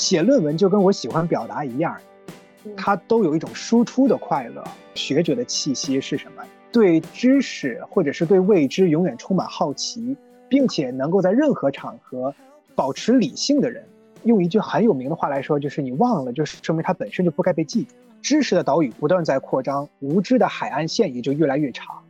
[0.00, 1.94] 写论文就跟我喜欢表达一样，
[2.74, 4.64] 它都有一种输出的快乐。
[4.94, 6.42] 学者的气息是什么？
[6.72, 10.16] 对知识或者是对未知永远充满好奇，
[10.48, 12.34] 并且能够在任何场合
[12.74, 13.86] 保持理性的人。
[14.24, 17.94] 用一句很有名的话来说，就是你忘了，就是说明它本身就不该被记住。
[18.22, 22.02] 知识的岛屿不断在扩张，无知的海岸线也就越来越长。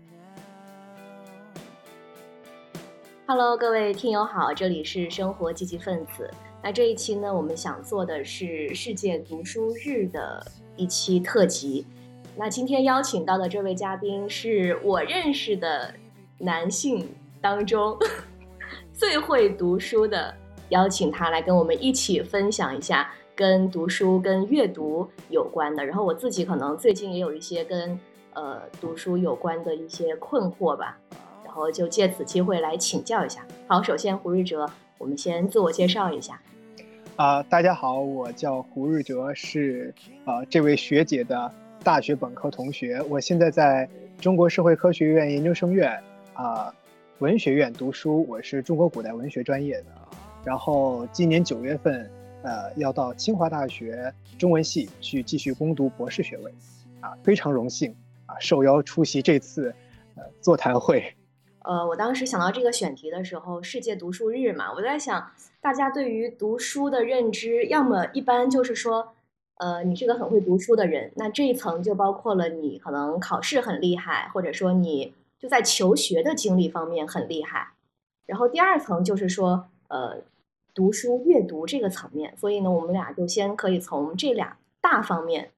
[3.27, 6.31] Hello，各位听友好，这里是生活积极分子。
[6.63, 11.87] 那这一期呢，我们想做的是世界读书日的一期特辑。
[12.37, 15.93] 那今天邀请到的这位嘉宾是我认识的
[16.39, 17.09] 男性
[17.41, 17.99] 当中
[18.93, 20.35] 最会读书的，
[20.69, 25.85] 邀请他来跟我们一起分享一下跟读书、跟阅读有关的。
[25.85, 27.99] 然后我自己可能最近也有一些跟
[28.35, 30.99] 呃读书有关的一些困惑吧。
[31.43, 33.45] 然后就借此机会来请教一下。
[33.67, 36.41] 好，首先胡日哲，我们先自我介绍一下。
[37.21, 41.53] 啊，大家好，我叫胡日哲，是啊这位学姐的
[41.85, 42.99] 大学本科同学。
[43.11, 43.87] 我现在在
[44.19, 46.75] 中国社会科学院研究生院啊
[47.19, 49.89] 文学院读书，我是中国古代文学专业的。
[50.47, 56.51] 然后今年九月份，呃，要到清华大学中文系去继续攻读博士学位。
[57.03, 59.75] 啊，非常荣幸啊，受邀出席这次
[60.15, 61.05] 呃座谈会。
[61.63, 65.31] 呃，我当时想到这个选题的时候，世界读书日嘛，我在想，
[65.61, 69.13] 大家对于读书的认知，要么一般就是说，
[69.59, 77.75] 呃，你是个很会读书的人，那这一层就包括了你可能考试很厉害，或者说你就在求学的经历方面很厉害。
[78.25, 80.23] 然后第二层就是说，呃，
[80.73, 82.35] 读书阅读这个层面。
[82.39, 85.51] 所以呢，我们俩就先可以从这俩大方面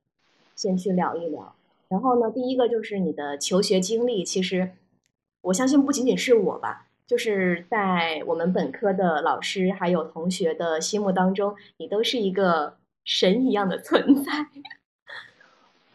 [0.57, 1.55] 先去聊一聊。
[1.89, 4.73] 然后呢，第一个就是你的求学经历，其实。
[5.43, 14.33] 我相信不仅仅是我吧，就是在我们本科的老师还有同学的心目当中，你都是一个神一样的存在。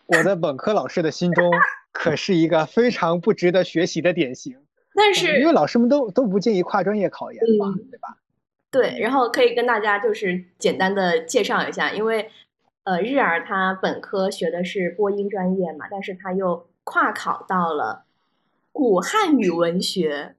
[0.05, 1.51] 我的本科老师的心中
[1.91, 4.57] 可是一个非常不值得学习的典型。
[4.93, 8.17] 但是因为老师们都都不建议跨专业考研嘛，对吧？
[8.69, 12.29] 对，然后可以跟大家就是简单的介绍一下，因为
[12.83, 18.06] 呃日儿他本科学的是播音专业嘛，但是他又跨考到了。
[18.77, 20.35] 古汉语文学，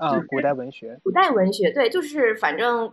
[0.00, 2.92] 啊，古代文学，古代文学，对，就是反正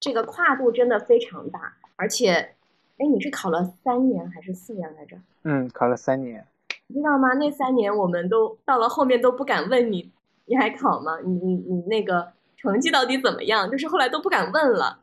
[0.00, 2.54] 这个跨度真的非常大，而且，
[2.96, 5.18] 哎，你是考了三年还是四年来着？
[5.42, 6.46] 嗯，考了三年。
[6.86, 7.34] 你知道吗？
[7.34, 10.10] 那三年我们都到了后面都不敢问你，
[10.46, 11.18] 你还考吗？
[11.22, 13.70] 你你你那个成绩到底怎么样？
[13.70, 15.00] 就是后来都不敢问了。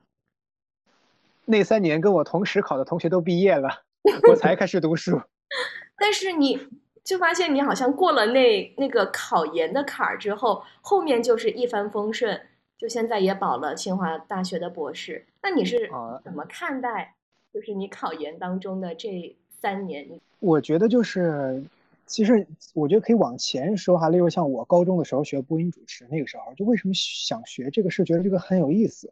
[1.45, 3.69] 那三年跟我同时考的同学都毕业了，
[4.31, 5.21] 我才开始读书。
[5.95, 6.67] 但是你。
[7.07, 12.37] 就发现你好像过了那那个考研的坎儿之后，后面就是一帆风顺，
[12.77, 15.25] 就现在也保了清华大学的博士。
[15.41, 15.89] 那你是
[16.21, 17.15] 怎么看待，
[17.53, 20.05] 就是你考研当中的这三年？
[20.41, 21.63] 我觉得就是，
[22.05, 29.09] 其实我觉得可以往前说哈，例如像我高中的时候学播音主持，那个时候就为什么想学这个是，觉得这个很有意思，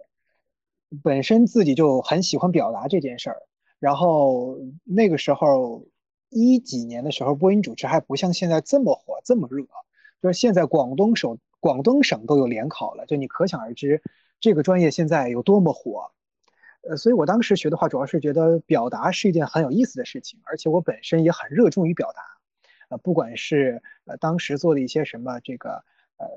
[1.01, 3.37] 本身自己就很喜欢表达这件事儿，
[3.79, 5.85] 然后那个时候。
[6.37, 9.65] 一几年的时候，播音主持还不像现在这么火、这么热。
[10.21, 14.01] 就是现在广东省广东省都有联考了，就你可想而知，
[14.39, 16.11] 这个专业现在有多么火。
[16.81, 22.21] 呃，所以我当时学的话，主要是觉得表达是一件很有意思的事情，而且我本身也很热衷于表达。
[22.89, 25.83] 呃，不管是呃当时做的一些什么这个
[26.17, 26.27] 呃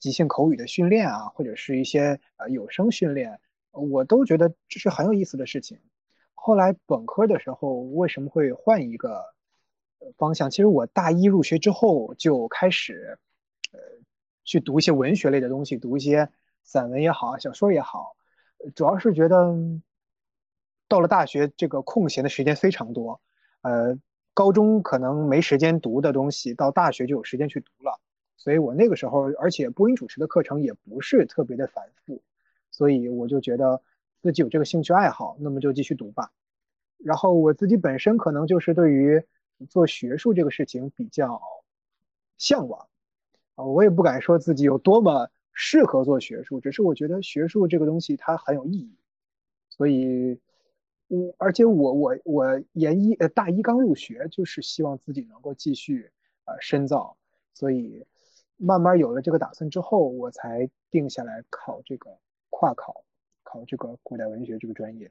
[0.00, 5.78] 即兴口语的训练啊，或者是一些呃有声训练，我都觉得这是很有意思的事情。
[6.40, 9.22] 后来本科的时候为什么会换一个
[10.16, 10.50] 方向？
[10.50, 13.18] 其实我大一入学之后就开始，
[13.72, 13.78] 呃，
[14.44, 16.30] 去读一些文学类的东西，读一些
[16.62, 18.16] 散文也好，小说也好，
[18.74, 19.54] 主要是觉得
[20.88, 23.20] 到了大学这个空闲的时间非常多，
[23.60, 23.98] 呃，
[24.32, 28.00] 高中可能没时间读的东西，到大学就有时间去读了。
[28.38, 32.22] 所以我那个时候，而且播音主持的课程也不是特别的繁复，
[32.70, 33.82] 所以我就觉得。
[34.20, 36.32] 自己有这个兴趣爱好，那么就继续读吧。
[36.98, 39.24] 然后我自己本身可能就是对于
[39.68, 41.40] 做学术这个事情比较
[42.36, 42.88] 向往
[43.54, 48.96] 啊，我也不敢说自己有多么适合做学术，只是我觉得学术这个东西它很有意义。
[49.70, 50.40] 所以，
[51.06, 56.10] 我而且我我我研一呃大一刚入学，就是希望自己能够继续
[56.44, 57.16] 呃深造，
[57.54, 58.04] 所以
[58.56, 62.18] 慢慢有了这个打算之后，我才定下来考这个
[62.50, 63.04] 跨考。
[63.48, 65.10] 考这个古代文学这个专业，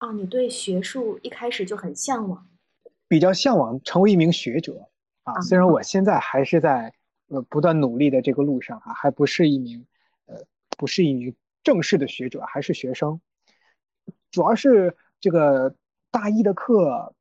[0.00, 2.48] 哦，你对学术一开始就很向往，
[3.06, 4.88] 比较向往成为一名学者
[5.24, 5.38] 啊。
[5.42, 6.94] 虽然我现在还是在
[7.28, 9.84] 呃不断努力的这个路上啊，还不是一名
[10.24, 10.36] 呃
[10.78, 13.20] 不是一名正式的学者，还是学生。
[14.30, 15.74] 主要是这个
[16.10, 17.14] 大一的课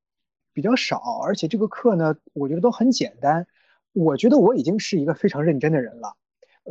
[0.53, 3.45] 比较少，而且这个课呢，我觉得都很简单。
[3.91, 6.15] 我觉得我已经是一个非常认真的人了。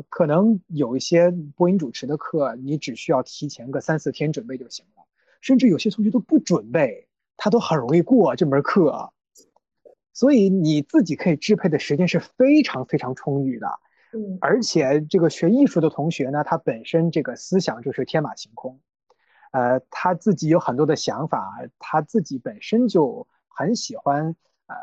[0.09, 5.05] 可能有一些播音主持的课，你只需要提前个三四天准备就行了，
[5.41, 9.13] 甚至有些同学都不准备，他都很容易过这门课。
[10.13, 13.69] 所以你自己可以支配的时间是非常非常充裕的。
[14.13, 18.81] 嗯，而且这个学艺术的同学呢，他本身这个思想就是天马行空，
[19.53, 24.35] 呃，他自己有很多的想法，他自己本身就很喜欢
[24.67, 24.75] 呃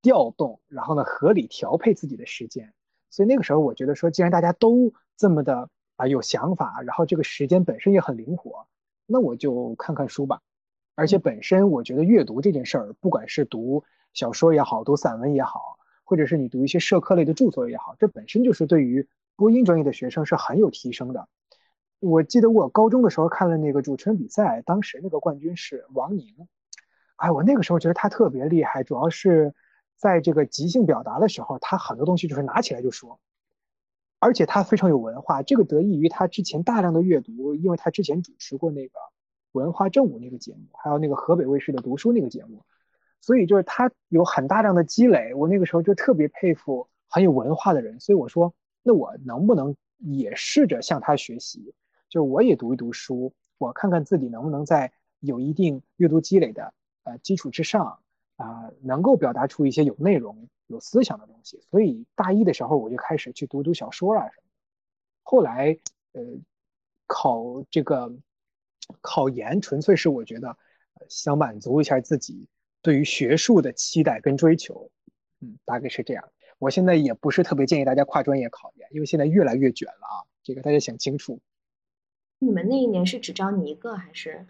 [0.00, 2.72] 调动，然后呢合理调配自己的时间。
[3.12, 8.66] 所以那个时候，我觉得说，既然大家都这么的啊有想法，然后这个时间本身也很灵活，
[9.06, 10.40] 那我就看看书吧。
[10.94, 19.06] 而且本身我觉得阅读这件事儿，不管是读小说也好，读散文也好，或者是你读一些社科类的著作也好，这本身就是对于
[19.36, 21.28] 播音专业的学生是很有提升的。
[22.00, 26.48] 我记得我高中的时候看了那个主持人比赛，当时那个冠军是王宁，
[27.16, 29.54] 哎，我那个时候觉得他特别厉害，主要是。
[30.02, 33.20] 在这个即兴表达的时候，他很多东西就是拿起来就说，
[34.18, 35.44] 而且他非常有文化。
[35.44, 38.98] 这个得益于他之前大量的阅读，因为他之前主持过那个
[39.52, 42.64] 文化正午那个节目，还有那个河北卫视的读书那个节目，
[43.20, 45.32] 所以就是他有很大量的积累。
[45.34, 48.52] 我那个时候就特别佩服很有文化的人，所以我说，
[48.82, 51.76] 那我能不能也试着向他学习？
[52.08, 56.74] 就我也读一读书，我看看自己能不能在有一定阅读积累的
[57.04, 58.00] 呃基础之上。
[58.42, 64.42] 啊，能够表达出一些有内容、有思想的东西，所以大一的时候我就开始去读读小说啊什么。
[65.22, 65.78] 后来，
[66.12, 66.20] 呃，
[67.06, 68.12] 考这个
[69.00, 70.58] 考研纯粹是我觉得
[71.08, 72.48] 想满足一下自己
[72.82, 74.90] 对于学术的期待跟追求，
[75.40, 76.28] 嗯，大概是这样。
[76.58, 81.38] 我现在也不是特别建议大家跨专业考研，因为现在越来越卷了啊，这个大家想清楚。
[82.40, 84.48] 你们那一年是只招你一个还是？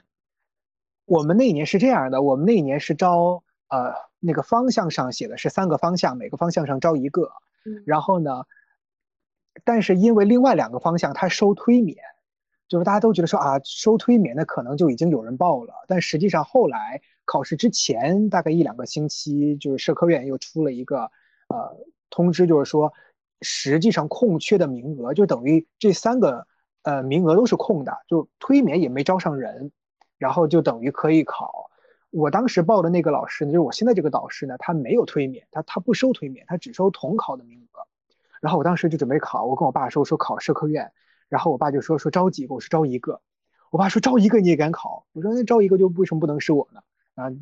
[1.04, 3.44] 我们那一年是这样的，我们那一年是招。
[3.72, 7.32] 呃，那个方向上写的是三个方向，每个方向上招一个。
[7.86, 8.44] 然后呢，
[9.64, 11.96] 但是因为另外两个方向它收推免，
[12.68, 15.72] 就是大家都觉得说啊，收推免的可能就已经有人报了。
[15.88, 21.10] 但实际上后来考试之前大概一两个星期，就是社科院又出了一个
[21.48, 21.74] 呃
[22.10, 22.92] 通知，就是说
[23.40, 26.46] 实际上空缺的名额就等于这三个
[26.82, 29.72] 呃名额都是空的，就推免也没招上人，
[30.18, 31.70] 然后就等于可以考。
[32.12, 37.86] 我当时报的那个老师呢，就是我现在这个导师呢，他没有推免，他他不收推免，他只收统考的名额。
[38.42, 40.92] 然后我当时就准备考，我跟我爸说说考社科院，
[41.30, 43.22] 然后我爸就说说招几个，我说招一个。
[43.70, 45.06] 我爸说招一个你也敢考？
[45.12, 46.82] 我说那招一个就为什么不能是我呢？
[47.14, 47.32] 啊，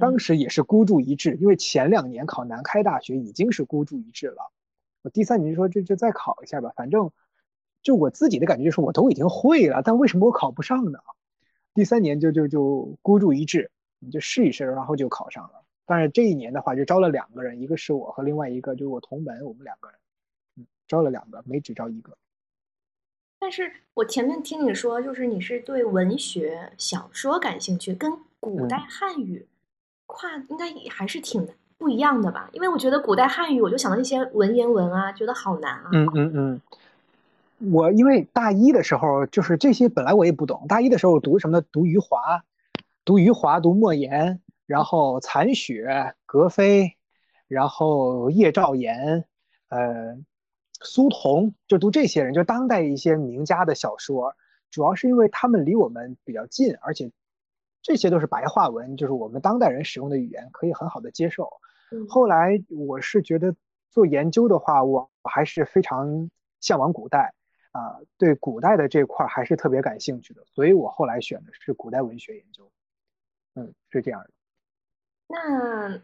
[0.00, 4.50] 当时也是孤注一掷，因为前两年考南开大学已经是孤注一掷了。
[5.02, 7.12] 我第三年就说这就再考一下吧，反正
[7.82, 10.98] 就我自己的感觉就是我都已经会了，但为什么我考不上呢？
[11.72, 13.70] 第三年就就就孤注一掷。
[14.04, 15.62] 你就试一试，然后就考上了。
[15.86, 19.98] 但是这一年的话，就招了两个人，一个是我和另外一个就是我同门，我们两个人，
[20.56, 22.16] 嗯，招了两个，没只招一个。
[23.38, 29.46] 但是我前面听你说，就是你是对文学小说感兴趣，跟古代汉语
[30.06, 31.46] 跨应该也还是挺
[31.76, 32.48] 不一样的吧？
[32.52, 35.90] 因为我觉得古代汉语，我就想到一些文言文啊，觉得好难啊。
[35.92, 36.60] 嗯嗯嗯。
[37.72, 41.66] 我因为大一的时候，就是这些本来我也不懂，大一的时候读什么呢？
[41.72, 42.44] 读余华。
[43.04, 46.96] 读余华，读莫言，然后残雪、格非，
[47.48, 49.24] 然后叶兆言，
[49.68, 50.16] 呃，
[50.80, 54.36] 苏童，就读这些人，就当代一些名家的小说，
[54.70, 57.10] 主要是因为他们离我们比较近，而且
[57.82, 61.50] 这些都是白话文，就是我们当代人使用的语言，可以很好的接受。
[62.08, 63.56] 后来我是觉得
[63.90, 67.34] 做研究的话，我还是非常向往古代，
[67.72, 72.70] 啊，对古代的这块还是特别感兴趣的，所以我后来选的是古代文学研究。
[73.54, 74.30] 嗯，是这样的。
[75.28, 75.98] 那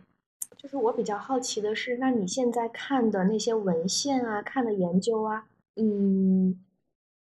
[0.56, 6.58] 就是我比较好奇的是，那你现在看的那些文献啊，看的研究啊，嗯，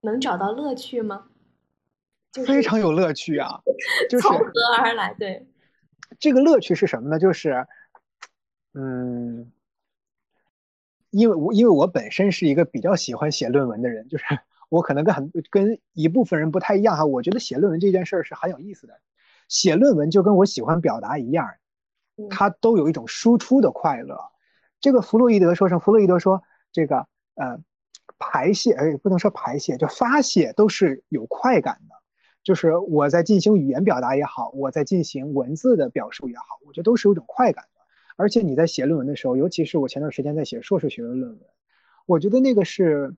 [0.03, 1.27] 能找到乐趣吗？
[2.47, 3.61] 非常有乐趣啊！
[4.09, 5.13] 就是从何而来？
[5.15, 5.49] 对，
[6.21, 7.19] 这个乐趣是什么呢？
[7.19, 7.67] 就是，
[8.73, 9.51] 嗯，
[11.11, 14.25] 因为我因为我本身是一个比较喜欢写论文的人，就是
[14.69, 19.01] 我可能跟很跟一部分人不太一样哈，我觉得写论文这件事儿是很有意思的。
[19.51, 21.47] 写论文就跟我喜欢表达一样，
[22.31, 24.19] 它都有一种输出的快乐。
[24.81, 26.43] 这个弗洛伊德说什弗洛伊德说，
[26.73, 27.59] 这个呃，
[28.19, 31.95] 排泄，哎，不能说排泄，就发泄都是有快感的。
[32.43, 37.81] 就是我在进行语言表达也好，我在进行文字的表述也好，我觉得都是有种快感的。
[38.17, 41.41] 而且你在写论文的时候，尤其是我前段时间在写硕士学位论文，
[42.07, 43.15] 我觉得那个是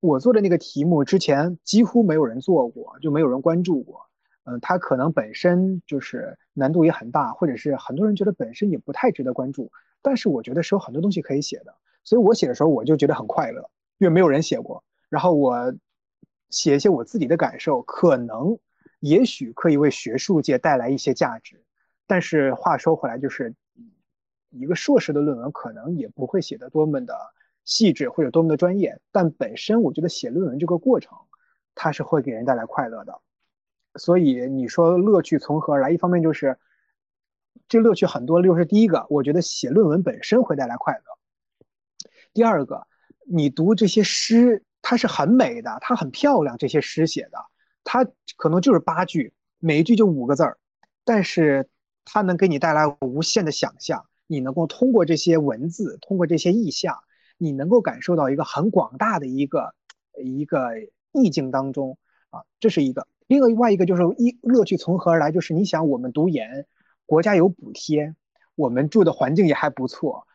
[0.00, 4.09] 我做的那个题目之前几乎没有人做过，就没有人关注过。
[4.50, 9.70] 嗯，它可能本身就是难度也很大，或者是很多人觉得本身也不太值得关注。
[10.02, 14.82] 但是我觉得是有很多东西可以写的，所以我写的时候我就觉得很快乐，因为没有人写过。
[15.08, 15.74] 然后我
[16.48, 18.58] 写一些我自己的感受，可能
[19.00, 21.62] 也许可以为学术界带来一些价值。
[22.06, 23.54] 但是话说回来，就是
[24.50, 27.14] 一个硕士的论文可能也不会写得多么的
[27.64, 31.16] 细致或者多么的专业，但本身我觉得写论文这个过程，
[31.74, 33.20] 它是会给人带来快乐的。
[33.96, 35.90] 所以你说乐趣从何而来？
[35.90, 36.58] 一方面就是
[37.68, 41.02] 这乐趣很多，就是第一个，我觉得写论文本身会带来快乐。
[42.32, 42.86] 第二个，
[43.26, 47.38] 你读这些诗，它是很美的，它很漂亮，这些诗写的，
[47.82, 48.06] 它
[48.36, 50.58] 可能就是八句，每一句就五个字儿，
[51.04, 51.68] 但是
[52.04, 54.06] 它能给你带来无限的想象。
[54.28, 56.96] 你能够通过这些文字，通过这些意象，
[57.36, 59.74] 你能够感受到一个很广大的一个
[60.22, 60.70] 一个
[61.10, 61.98] 意境当中
[62.30, 63.08] 啊，这是一个。
[63.38, 65.30] 另外一个就是一乐趣从何而来？
[65.30, 66.66] 就是你想，我们读研，
[67.06, 68.16] 国家有补贴，
[68.56, 70.26] 我们住的环境也还不错，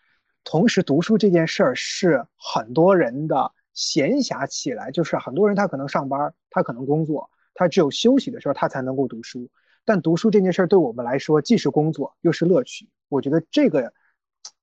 [0.45, 9.49] 同时读书这件事儿是很多人的闲暇起来，就是很多人他可能上班，他可能工作，他只有休息的时候他才能够读书。
[9.83, 12.87] 但读书这件事儿对我们来说，既是工作又是乐趣。
[13.09, 13.91] 我觉得这个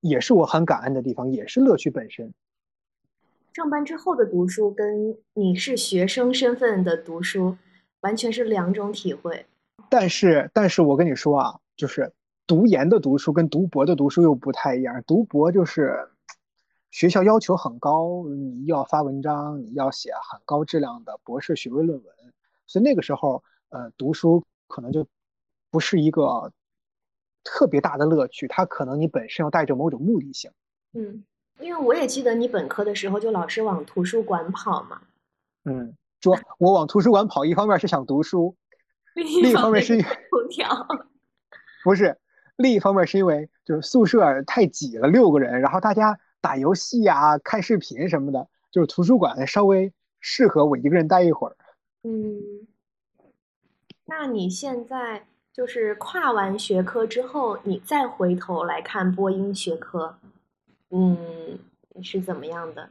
[0.01, 2.33] 也是我很感恩的地方，也是乐趣本身。
[3.53, 7.59] 上班之后的读书，跟你是学生身份的读书。
[8.03, 9.47] 完全是两种体会，
[9.89, 12.13] 但是，但是我跟你说啊，就是
[12.47, 15.03] 读研的读书跟读博的读书又不太一样。
[15.07, 16.09] 读博就是
[16.91, 22.15] 学校要求很高，你要发文章，你要写很高质量的博士学位论文，
[22.67, 25.07] 所以那个时候，呃，读书可能就
[25.71, 26.53] 不是一个
[27.45, 30.51] 特别大的乐趣，它可能你本身要带着某种目的性。
[30.93, 31.25] 嗯，
[31.61, 35.01] 因为我也记得你本科的时候就老是往图书馆跑嘛。
[35.65, 35.97] 嗯。
[36.23, 38.57] 说我往图书馆跑，一方面是想读书，
[39.15, 40.87] 另一方面是因为空调，
[41.83, 42.17] 不是，
[42.57, 51.57] 另一方面是因为就是宿舍太挤了，六个人，然后大家打游戏啊、看视频什么的，就是图书馆稍微适合我一个人待一会儿。
[52.05, 52.41] 嗯，
[54.05, 60.17] 那你现在就是跨完学科之后，你再回头来看播音学科，
[60.91, 61.59] 嗯，
[62.03, 62.89] 是怎么样的？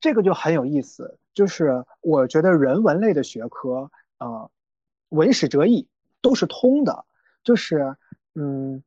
[0.00, 4.50] 这个就很有意思，就是我觉得人文类的学科，呃，
[5.10, 5.86] 文史哲艺
[6.22, 7.04] 都是通的，
[7.44, 7.96] 就是，
[8.34, 8.82] 嗯，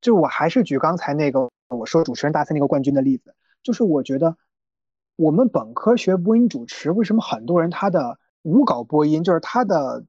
[0.00, 3.34] 就我还是举刚才那个我说主持人大赛那个冠军的例子，
[3.64, 4.36] 就是我觉得
[5.16, 10.04] 我们本科学播音主持，为什么很多人他的无稿播音，就是他的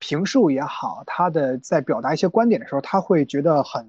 [0.00, 3.86] 评述也好，他的在表达一些观点的时候，他会觉得很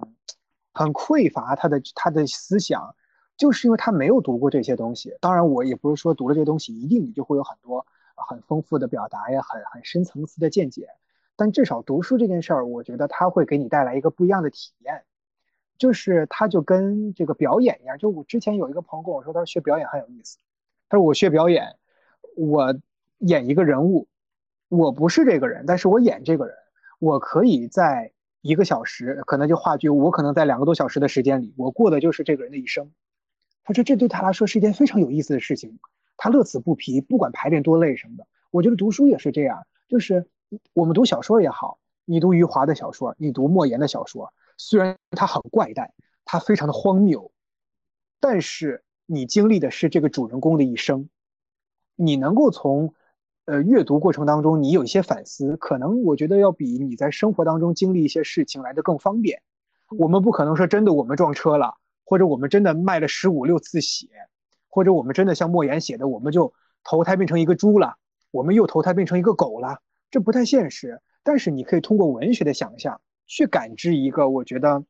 [0.71, 2.95] 很匮乏，他的他的思想。
[3.37, 7.85] 就是因为他没有读过这些东西，当然我也不是说读了这东西一定你就会有很多
[8.15, 10.87] 很丰富的表达呀，很很深层次的见解。
[11.35, 15.03] 但至少读书这件事儿，我觉得它会给你带来一个不一样的体验，
[15.79, 17.97] 就是它就跟这个表演一样。
[17.97, 20.37] 就我之前有一个朋友跟我说，他说学表演很有意思。
[20.89, 21.75] 他说我学表演，
[22.35, 22.75] 我
[23.17, 24.07] 演一个人物，
[24.69, 26.55] 我不是这个人，但是我演这个人，
[26.99, 28.11] 我可以在
[28.41, 32.91] 一个小时，可能就话剧，我可能在两个多小时的时间里，我过的就是这个人的一生。
[33.63, 35.79] 他说：“这对他来说是一件非常有意思的事情，
[36.17, 38.27] 他乐此不疲，不管排练多累什么的。
[38.51, 40.27] 我觉得读书也是这样，就是
[40.73, 45.93] 我们读小说也好，你读余华的小说，你读莫言的小说，虽然他很怪诞，
[46.25, 47.31] 他非常的荒谬，
[48.19, 51.09] 但是你经历的是这个主人公的一生，
[51.95, 52.93] 你能够从
[53.45, 59.41] 呃阅读过程当中，你有一些反思，可能我觉得要比你在生活当中经历一些事情来的更方便。
[59.89, 61.75] 我们不可能说真的，我们撞车了。”
[62.13, 64.07] 或者我们真的卖了十五六次血，
[64.69, 66.53] 或者我们真的像莫言写的，我们就
[66.83, 67.97] 投胎变成一个猪了，
[68.29, 69.79] 我们又投胎变成一个狗了，
[70.11, 71.01] 这不太现实。
[71.23, 74.85] 但是你可以通过文学的想象去感知一个我觉得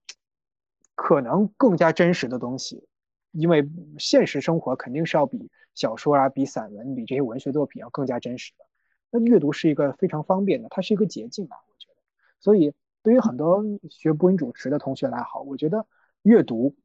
[0.96, 2.90] 可能更加真实的东西，
[3.32, 8.66] 因为现实生活肯定是要比小说啊、比散文、比这些文学作品要更加真实的。
[9.12, 11.96] 那阅读是一个非常方便的，它是一个捷径嘛，我觉得。
[12.42, 15.88] 所以对于很多学播音主持的同学来好，我觉得
[16.24, 16.76] 阅读。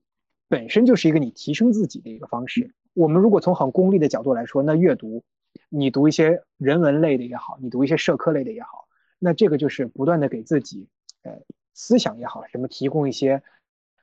[0.48, 2.72] 本身就是一个你提升自己的一个方式。
[2.94, 5.22] 我们如果从很功利的角度来说，那阅读，
[5.68, 8.88] 你读一些人文类的也好，你读一些社科类的也好，
[9.18, 10.88] 那这个就是不断的给自己，
[11.22, 11.32] 呃，
[11.74, 13.40] 思想也好，什么提供一些，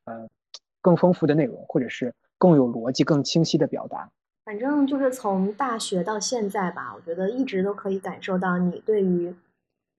[0.06, 0.30] 呃，
[0.82, 4.10] 更丰富的内容，或者是更有逻辑、更清晰的表达。
[4.46, 9.36] 反正就是从大学到现在吧，我觉得一直都可以感受到你对于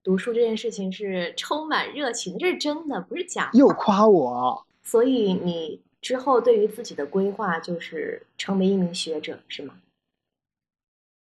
[0.03, 3.59] 读书这件事情是充满热情，这是真的，不是假的。
[3.59, 5.83] 又夸我，所以你。
[6.07, 9.75] 之后，对于自己的规划就是成为一名学者，是吗？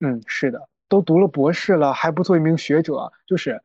[0.01, 3.63] 嗯，是的，都读了博士了，还不做一名学者，就是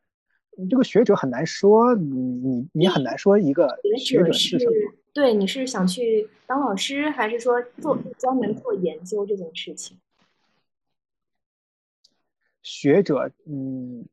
[0.70, 4.72] 这个学者很难说，你你你很难说一个学者是什么。
[5.12, 9.98] 对，你是想去当老师，还是说做专门做研究这件事情？
[12.62, 14.06] 学者，嗯，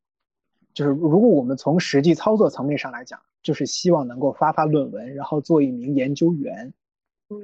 [0.74, 6.72] 就是如果我们从实际操作层面上来讲，就是希望能够发发论文，然后做一名研究员，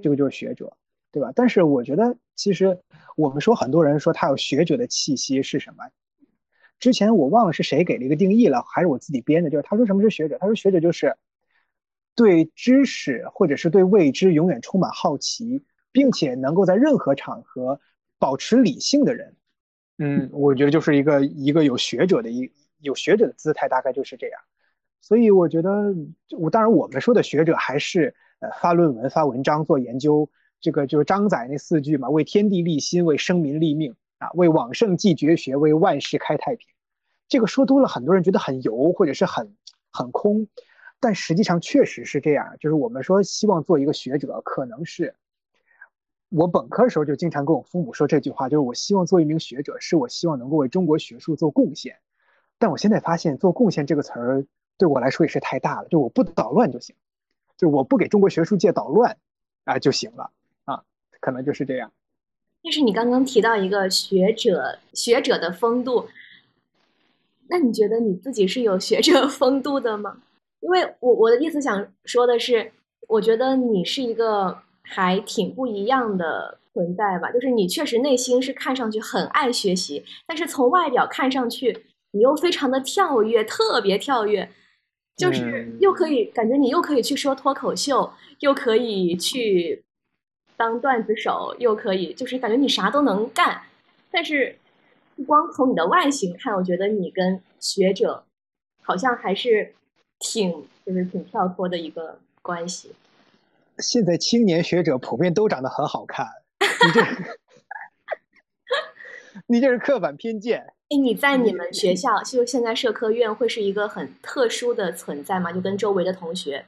[0.03, 0.77] 这个就是学者，
[1.11, 1.33] 对吧？
[1.35, 2.79] 但是我觉得，其实
[3.17, 5.85] 我们说很多人说他有学者的气息是什么？
[6.79, 9.51] 之前我忘了是谁给了一个定义了，还是我自己编的？
[9.51, 10.39] 就是他说什么是学者？
[10.39, 11.17] 他说学者就是。
[12.15, 17.81] 对知识或者是对未知永远充满好奇，并且能够在任何场合
[18.19, 19.35] 保持理性的人，
[19.97, 24.39] 嗯，我觉得就是一个一个有学者的一有学者的姿态，大概就是这样。
[25.01, 25.71] 所以我觉得，
[26.39, 30.29] 我当然我们说的学者还是呃发论文、发文章、做研究，
[30.61, 36.69] 这个就是张载那四句嘛：为天地立心，为生民立命啊，为往圣继绝学，为万世开太平。
[37.29, 39.55] 这个说多了，很多人觉得很油或者是很
[39.93, 40.49] 很空。
[41.01, 45.15] 但实际上确实是这样，就是我们说希望做一个学者，可能是
[46.29, 51.97] 我本科时候就经常跟我父母说这句话，就是我希望做一名学者，是我希望能够为中国学术做贡献。
[52.59, 54.47] 但我现在发现，做贡献这个词儿
[54.79, 56.95] 对我来说也是太大了，就我不捣乱就行，
[57.63, 59.17] 就我不给中国学术界捣乱
[59.63, 60.33] 啊就行了
[60.65, 60.83] 啊，
[61.21, 61.93] 可能就是这样。
[62.65, 66.09] 但是你刚刚提到一个学者，学者的风度，
[67.49, 70.17] 那你觉得你自己是有学者风度的吗？
[70.59, 72.73] 因为我我的意思想说的是，
[73.07, 77.31] 我觉得你是一个还挺不一样的存在吧。
[77.31, 84.51] 就是你确实内心是看上去很爱学习，但是从外表看上去你又非常的跳跃，特别跳跃，
[85.17, 89.85] 就是又可以感觉你又可以去说脱口秀，又可以去
[90.57, 93.63] 当段子手，又可以就是感觉你啥都能干。
[94.11, 94.57] 但是
[95.17, 98.25] 不光从你的外形看，我觉得你跟学者
[98.83, 99.75] 好像还是。
[100.25, 102.93] 挺就是挺跳脱的一个关系。
[103.79, 106.25] 现在青年学者普遍都长得很好看，
[106.61, 107.05] 你这
[109.49, 110.65] 你这是刻板偏见。
[110.93, 115.51] 哎，你在你们学校，就现在社科院会是一个很特殊的存在吗？
[115.51, 116.67] 就跟周围的同学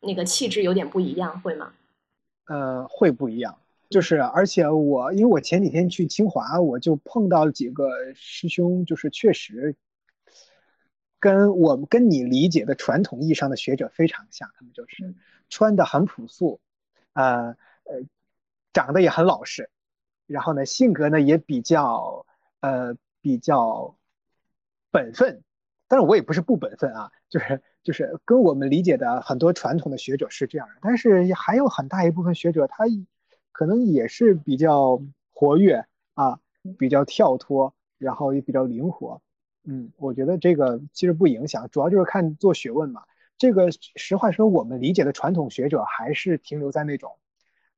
[0.00, 1.74] 那个气质有点不一样，会吗？
[2.46, 3.58] 呃，会不一样。
[3.90, 9.76] 就是，而且我因为我前几天去清华，我就碰到几个师兄，就是确实。
[11.20, 15.14] 跟我们跟你理解的传统意义上的学者非常像，他们就是
[15.50, 16.60] 穿的很朴素，
[17.12, 18.02] 呃呃，
[18.72, 19.68] 长得也很老实，
[20.26, 22.24] 然后呢，性格呢也比较
[22.60, 23.96] 呃比较
[24.90, 25.42] 本分，
[25.88, 32.84] 但是我也不是不本分啊，就是就是跟我们理解的很多传统的学者是这样的，但是还有很大一部分学者他
[33.52, 35.02] 可能也是比较
[35.32, 36.40] 活跃啊，
[36.78, 39.20] 比较跳脱，然后也比较灵活。
[39.64, 43.02] 嗯，我觉得这个其实不影响，主要就是看做学问嘛。
[43.36, 47.18] 这个实话说，我们理解的传统学者还是停留在那种，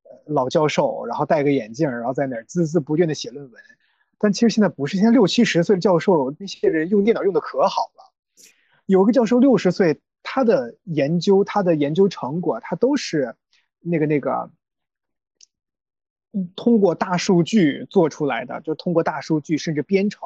[0.04, 3.62] 呃，老教授，然后戴个眼镜，然后在那儿孜孜不倦的写论文。
[4.22, 8.12] 但其实现在不是，现在六七十岁的教授，那些人用电脑用的可好了。
[8.84, 13.34] 有个教授六十岁，他的研究，他的研究成果，他都是
[13.80, 14.50] 那个那个，
[16.54, 20.20] 通过大数据做出来的，就通过大数据甚至编程。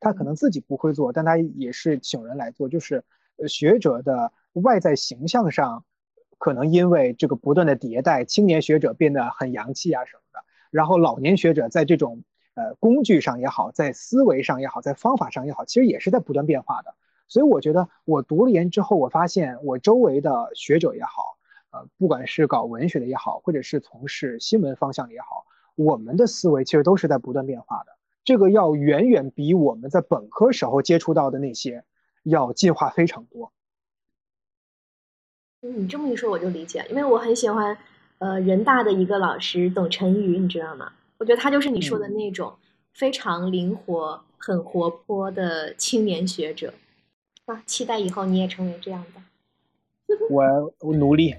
[0.00, 2.68] 他可能自己不会做，但他也是请人来做。
[2.68, 3.04] 就是
[3.48, 5.84] 学者的外在形象上，
[6.38, 10.44] 可能因为这个不断的迭代，青年学者变得很洋气啊什么的。
[10.70, 12.24] 然后老年学者在这种
[12.56, 16.92] 呃工具上也好，在思维上也好，在方法上也好，其实也是在不断变化的。
[17.28, 21.38] 所以我觉得我读了研之后，我发现我周围的学者也好，
[21.70, 27.96] 呃，不管是搞文学的也好，或者是从事新闻方向的也好，我们的思维其实都是在不断变化的。
[28.24, 31.84] 这个要远远比我们在本科时候接触到的那些
[32.24, 33.52] 要进化非常多。
[35.60, 37.76] 你这么一说，我就理解，因为我很喜欢，
[38.18, 40.92] 呃，人大的一个老师董晨宇，你知道吗？
[41.18, 42.54] 我觉得他就是你说的那种
[42.92, 46.74] 非常灵活、很活泼的青年学者。
[47.46, 49.20] 啊，期待以后你也成为这样的。
[50.30, 51.34] 我我努力。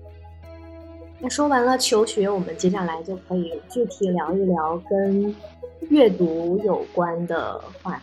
[1.18, 5.34] 那说完了求学，我们接下来就可以具体聊一聊跟
[5.88, 8.02] 阅读有关的话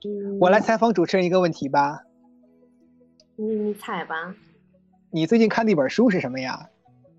[0.00, 0.08] 题。
[0.40, 2.04] 我来采访主持人一个问题吧。
[3.36, 4.34] 你你采吧。
[5.10, 6.70] 你最近看的一本书是什么呀？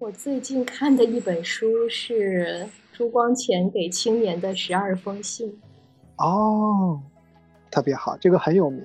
[0.02, 5.56] 我最近看的一本书是朱光潜给青年的十二封信。
[6.18, 7.00] 哦，
[7.70, 8.84] 特别好，这个很有名。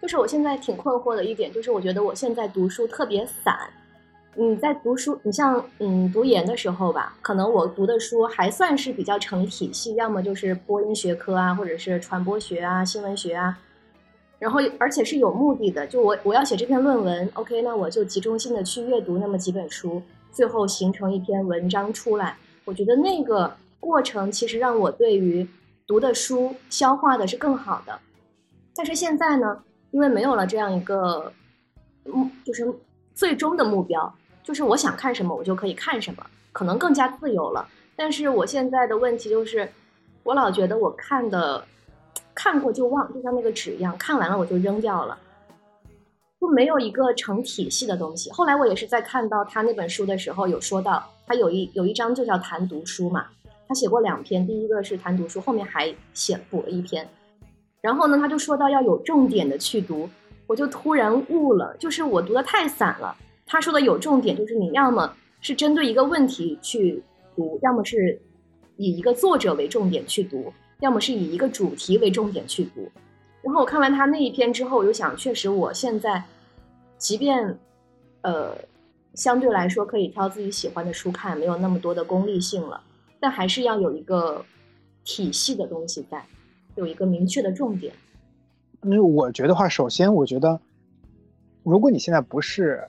[0.00, 3.54] 就是我现在挺困惑的一点，就是我觉得我现在读书特别散。
[4.34, 13.58] 你在读书，你像嗯读研的时候吧，可能我读的书还算是比较成体系，要么就是播音学科啊，或者是传播学啊、新闻学啊，
[14.38, 20.00] 然后而且是有目的的，就我我要写这篇论文，OK，那我就集中性的去阅读那么几本书，
[20.34, 22.36] 最后形成一篇文章出来。
[22.66, 25.46] 我觉得那个过程其实让我对于
[25.86, 27.98] 读的书消化的是更好的。
[28.74, 31.32] 但是现在呢，因为没有了这样一个，
[32.04, 32.66] 嗯，就是
[33.14, 34.14] 最终的目标。
[34.42, 37.66] 就是我想看什么，我就可以看什么，可能更加自由了。
[37.96, 39.66] 但是我现在的问题就是，
[40.22, 41.64] 我老觉得我看的
[42.34, 45.16] 看过就忘，就像那个纸一样，看完了我就扔掉了，
[46.44, 48.30] 就没有一个成体系的东西。
[48.30, 53.24] 后来我也是在看到他那本书的时候，有说到他有一有一章就叫谈读书嘛，
[53.66, 57.08] 他写过两篇，第一个是谈读书，后面还写补了一篇。
[57.80, 60.06] 然后呢，他就说到要有重点的去读，
[60.46, 63.16] 我就突然悟了，就是我读的太散了。
[63.46, 67.02] 他说的有重点，就是你要么是针对一个问题去
[67.34, 68.20] 读，要么是
[68.76, 72.86] 以一个作者为重点去读，要么是以一个主题为重点去读。
[73.40, 76.22] 然后我看完他那一篇之后，我就想，确实我现在，
[76.98, 77.58] 即便
[78.22, 78.56] 呃
[79.14, 82.82] 相对来说可以挑自己喜欢的书看，没有那么多的功利性了，
[83.20, 84.44] 但还是要有一个
[85.04, 86.24] 体系的东西在，
[86.74, 87.94] 有一个明确的重点。
[88.82, 90.60] 因为我觉得话，首先我觉得，
[91.62, 92.84] 如果你现在不是。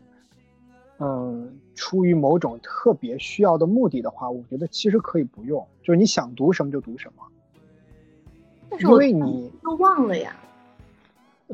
[0.98, 8.78] 嗯，出于某种特别需要的目的的话，我觉得其实可以不用，就是你想读什么就读什么。
[8.80, 10.34] 因为你都忘了呀。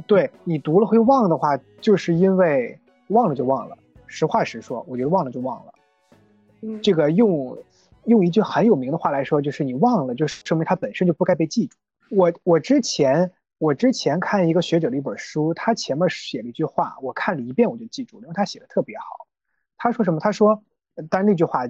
[0.07, 3.77] 对你读了会忘的话，就是因为忘了就忘了。
[4.07, 5.73] 实话实说，我觉得忘了就忘了。
[6.61, 7.57] 嗯，这个用
[8.05, 11.77] 用一句很有名的话来说，就是你忘了，就是说明它本身就不该被记住。
[12.09, 19.27] 我我之前我之前看一个学者的一本书，他前面写了一句话，我看了一遍我就记住了，因为他写的特别好。
[19.77, 20.19] 他说什么？
[20.19, 20.61] 他说，
[21.09, 21.63] 但那句话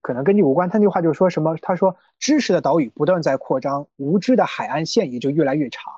[0.00, 0.68] 可能跟你无关。
[0.68, 1.56] 他那句话就是说什么？
[1.62, 5.92] 他说，知识的岛屿不断在扩张，无知的海岸线也就越来越长。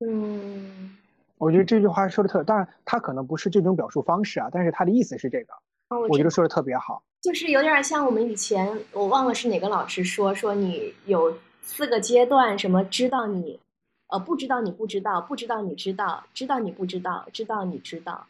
[0.00, 0.96] 嗯，
[1.38, 5.54] 我觉得这句话说的特，当然他可能不是这种表述方式啊，但是他的意思是这个。
[5.88, 13.60] 我觉得说的特别好，就是有点像我们以前，我忘了是哪个老师说，说你有四个阶段，什么知道你，
[14.08, 18.26] 呃，不知道你不知道，不知道你知道，知道你不知道，知道你知道，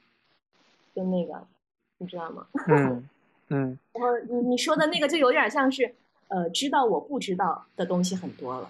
[0.95, 1.47] 就那个。
[1.99, 2.45] 你知道吗？
[2.67, 3.09] 嗯
[3.49, 3.79] 嗯。
[3.93, 5.95] 然后你你说的那个就有点像是，
[6.27, 8.69] 呃，知道我不知道的东西很多了。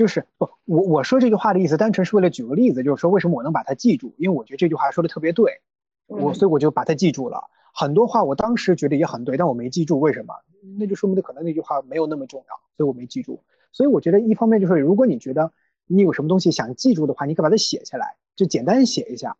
[0.00, 4.14] 就是不，我我说这句话的意思，单纯是为了举个例子，就是说为什么我能把它记住？
[4.16, 5.60] 因为我觉得这句话说的特别对，
[6.06, 7.50] 我所以我就把它记住了。
[7.74, 10.32] 很多话我当时觉得也很对，但我没记住，为什么？
[10.78, 13.42] 那就说明的可能那句话没有那么重要，所以我没记住。
[13.72, 15.52] 所以我觉得一方面就是，如果你觉得
[15.86, 19.36] 你有什么东西想记住的话，你可以把它写下来，就简单写一下。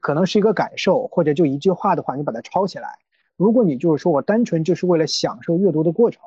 [0.00, 2.96] 可能是一个感受，或者就一句话的话，你把它抄起来。
[3.36, 6.22] 如果你就是说我单纯就是为了享受阅读的过程，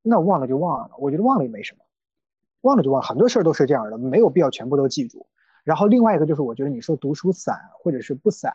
[0.00, 1.84] 那忘了就忘了，我觉得忘了也没什么，
[2.62, 3.02] 忘了就忘。
[3.02, 5.26] 很多事儿都是这样的，没有必要全部都记住。
[5.64, 8.52] 然后另外一个就是，我觉得你说读书散或者是不散，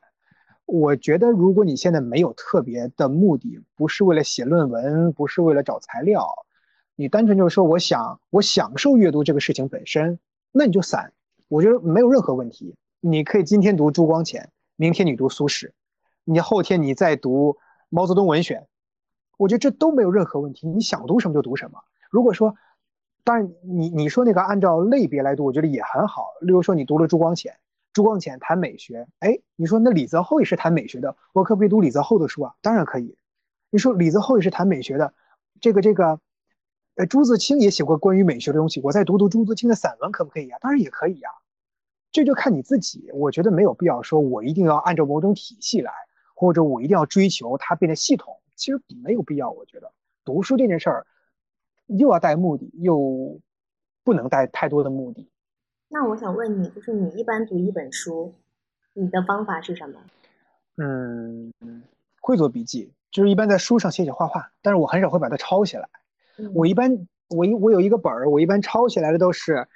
[0.66, 6.26] 我觉得如果你现在没有特别的目的，不是为了写论文，不是为了找材料，
[6.96, 10.20] 你单纯就是说我想我享受阅读这个事情本身，
[10.54, 11.12] 那你就散，
[11.50, 12.76] 我觉得没有任何问题。
[13.02, 15.72] 你可以今天读朱光潜，明天你读苏轼，
[16.24, 17.58] 你后天你再读
[17.90, 18.68] 毛泽东文选，
[19.38, 20.68] 我觉得这都没有任何问题。
[20.68, 21.80] 你想读什么就读什么。
[22.10, 22.56] 如果说，
[23.24, 26.28] 当然你你说那个按照类别来读，我觉得也很好。
[26.42, 27.56] 例如说你读了朱光潜，
[27.94, 32.56] 朱光潜谈美学，哎，你说那李泽厚也是谈美学的，我可不可以读李泽厚的书啊？
[32.62, 33.18] 当然可以。
[33.70, 35.14] 你说李泽厚也是谈美学的，
[35.60, 36.20] 这个这个，
[36.96, 40.58] 呃，朱自清也写过关于美学的东西，我再读读朱自清的散文可不可以呀？
[40.60, 41.30] 当然也可以呀。
[42.12, 45.94] 这就看你自己，我觉得没有必要说，我一定要按照某种体系来，
[46.36, 49.50] 或者我一定要追求它变得系统，其实没有必要。
[49.50, 49.94] 我觉得
[50.26, 51.08] 读书这件事儿，
[51.98, 53.40] 又要带目的，又
[54.04, 55.30] 不能带太多的目的。
[55.90, 58.34] 那我想问你，就是你一般读一本书，
[58.94, 60.00] 你的方法是什么？
[60.78, 61.52] 嗯，
[62.22, 65.90] 会做笔记，就是一般在书上写写画画，但是我很少会把它抄下来。
[66.54, 69.68] 我一般，我一我有一个本儿，我一般抄下来的都是。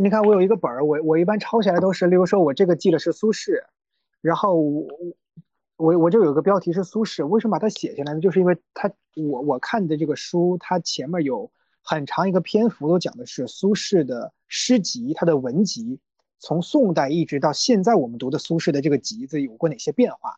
[0.00, 3.60] 你看，我有一个本儿，我我一般抄下来都是，例如说，我这个记的是苏轼，
[4.20, 4.86] 然后我
[5.78, 8.20] 我我这有个标题是苏轼，为什么把它写下来呢？
[8.20, 11.50] 就是因为它我我看的这个书，它前面有
[11.82, 16.00] 很长一个篇幅都讲的是苏轼的诗集，他的文集，
[16.40, 20.36] 从宋代一直到现在我们读的苏轼的这个集子有过哪些变化，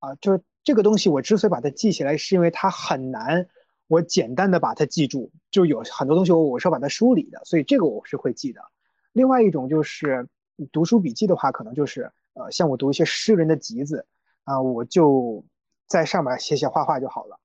[0.00, 3.48] 啊，就是这个东西我之所以把它记下来，是因为它很难。
[3.88, 8.60] 我简单的把它记住，就有很多东西我我是要把它梳理的，所以这个我是会记的。
[9.12, 10.28] 另外一种就是
[10.72, 14.04] 读书笔记的话，可能就是呃，像我读一些诗人的集子，
[14.46, 15.44] 啊，我就
[15.88, 17.38] 在上面写写画画就好了，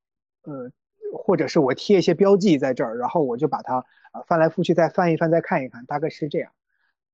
[0.44, 0.72] 呃，
[1.18, 6.52] 或者是我贴一些标记在这儿，然后我就把它啊翻来覆去再翻一翻再看一看，大概是这样，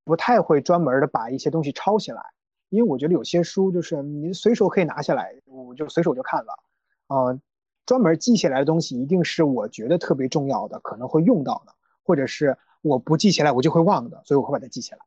[0.03, 2.21] 不太会专门的把一些东西抄下来，
[2.69, 6.59] 因为我觉得有些书就是你随手可以拿下来，我就随手就看了，
[7.07, 7.39] 啊，
[7.85, 11.73] 专门记下来的东西一定是我觉得特别重要的，可能会用到的，
[12.03, 14.99] 或者是我不记起来我就会忘的，所以我会把它记起来，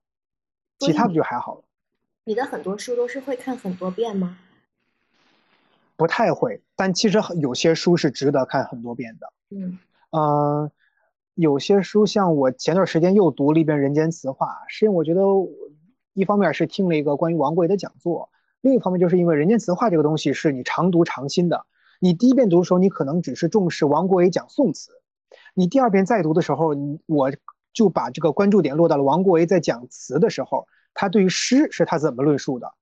[0.78, 1.64] 其他的就还好了。
[2.24, 4.38] 你的很多书都是会看很多遍吗？
[6.00, 9.30] 不太会，但其实有些书是值得看很多遍的。
[9.50, 9.78] 嗯，
[10.12, 10.72] 呃，
[11.34, 15.20] 有些书像我前段时间又读了一遍《人间词话》，是因为我觉得
[16.14, 18.30] 一方面是听了一个关于王国维的讲座，
[18.62, 21.66] 另一方面就是因为《人间词话》这个东西是你常读常新的。
[22.00, 24.92] 你第一遍读的时候，你可能只是重视王国维讲宋词；
[25.52, 27.30] 你第二遍再读的时候，我
[27.74, 30.66] 就把这个关注点落到了王国维在讲词的时候。
[30.94, 32.72] 他对于诗是他怎么论述的，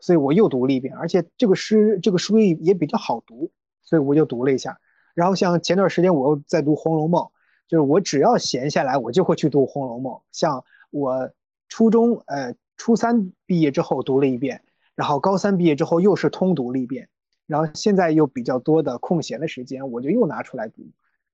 [0.00, 3.50] 所以我又读了一遍，而且这个诗这个书也也比较好读，
[3.82, 4.78] 所以我就读了一下。
[5.14, 7.22] 然后像前段时间我又在读《红楼梦》，
[7.66, 10.14] 就是我只要闲下来，我就会去读《红楼梦》。
[10.30, 11.30] 像我
[11.68, 14.62] 初中呃初三毕业之后读了一遍，
[14.94, 17.08] 然后高三毕业之后又是通读了一遍，
[17.46, 20.86] 然后现在又比较多的空闲的时间，我就又拿出来读。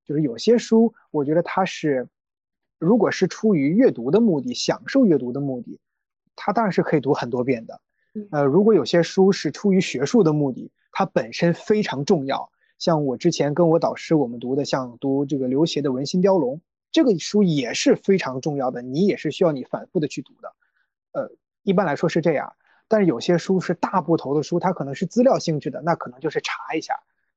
[0.06, 2.08] 就是有些书，我觉得它是，
[2.78, 5.78] 如果是出于阅读的目的，享受阅读的目的。
[6.36, 7.80] 它当然是可以读很多遍的，
[8.30, 12.50] 呃，如果有些书是出于学术的目的，它本身非常重要。
[12.78, 16.56] 像我之前跟我导师我们读的，像读这个刘勰的《文心雕龙》，
[16.92, 20.52] 这个书也是非常重要的，你也是需要你反复的去读的。
[21.12, 21.30] 呃，
[21.62, 22.52] 一般来说是这样，
[22.86, 26.94] 但是有些书是大部头的书，它可能是资料性质的，那可能就是查一下，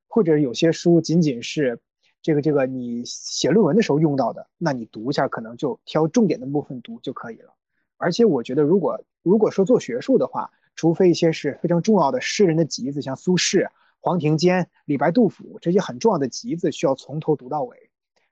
[0.08, 1.80] 或者有些书仅仅是
[2.22, 7.54] 这个这个你写论文的时候用到的，那你读一下，可能就挑重点的部分读就可以了。
[7.98, 13.68] 而且我觉得，如果如果说做学术的话，除非一些是非常重要的诗人的集子，像苏轼、
[14.00, 17.90] 黄庭坚、李白、杜甫这些很重要的集子，需要从头读到尾。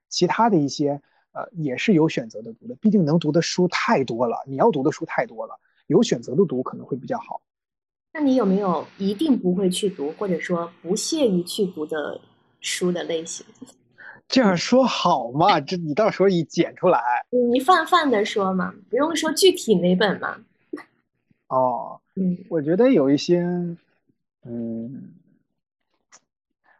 [0.08, 1.01] 其他的一些，
[1.34, 2.75] 呃，也是有选择的读的。
[2.75, 7.41] 毕竟能读的书太多了，你要读的书太多了，有选择的读可能会比较好。
[8.13, 12.21] 那你有没有一定不会去读，或者说不屑于去读的
[12.62, 13.45] 书的类型？
[14.29, 15.60] 这样说好吗？
[15.60, 17.01] 这你到时候一剪出来，
[17.51, 20.38] 你泛泛的说嘛，不用说具体哪本嘛。
[21.49, 23.41] 哦，嗯，我觉得有一些，
[24.43, 25.13] 嗯，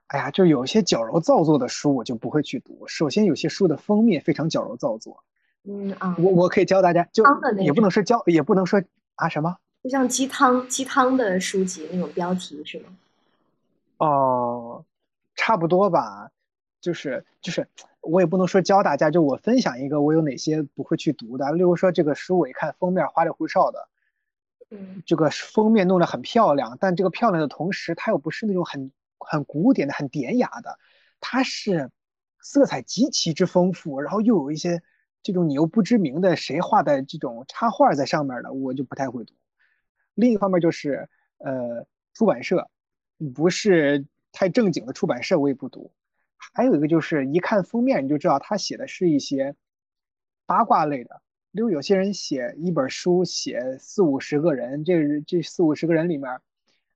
[0.08, 2.88] 哎呀，就有一些矫揉造作的书，我就不会去读。
[2.88, 5.24] 首先，有些书的封面非常矫揉造作。
[5.63, 7.24] 嗯啊，我我可以教大家，就
[7.60, 8.82] 也不能说教，也不能说
[9.15, 12.86] 啊什么，就像鸡汤鸡汤的书籍那种标题是吗？
[13.98, 14.86] 哦，
[15.36, 16.32] 差不多吧。
[16.82, 17.67] 就是就是，
[18.02, 21.52] 我也不能说教大家，就我分享一个我有哪些不会去读的。
[21.54, 23.94] 例如说这个书，我一看封面花里胡哨的，嗯，
[25.05, 30.77] 这个封面弄得很漂亮，但这个漂亮的同时，它又不是那种很很古典的、很典雅的，
[31.19, 31.91] 它是
[32.41, 34.81] 色彩极其之丰富，然后又有一些
[35.23, 39.33] 这种你又不知名的谁画的这种插画在上面的，我就不太会读。
[40.13, 41.09] 另一方面就是
[41.39, 42.69] 呃，出版社
[43.33, 45.91] 不是太正经的出版社，我也不读。
[46.53, 49.55] 还有一个就是，一看封面你就知道他写的是一些
[50.45, 51.21] 八卦类的。
[51.56, 56.41] 例如有些人写一本书，写四五十个人，这这四五十个人里面，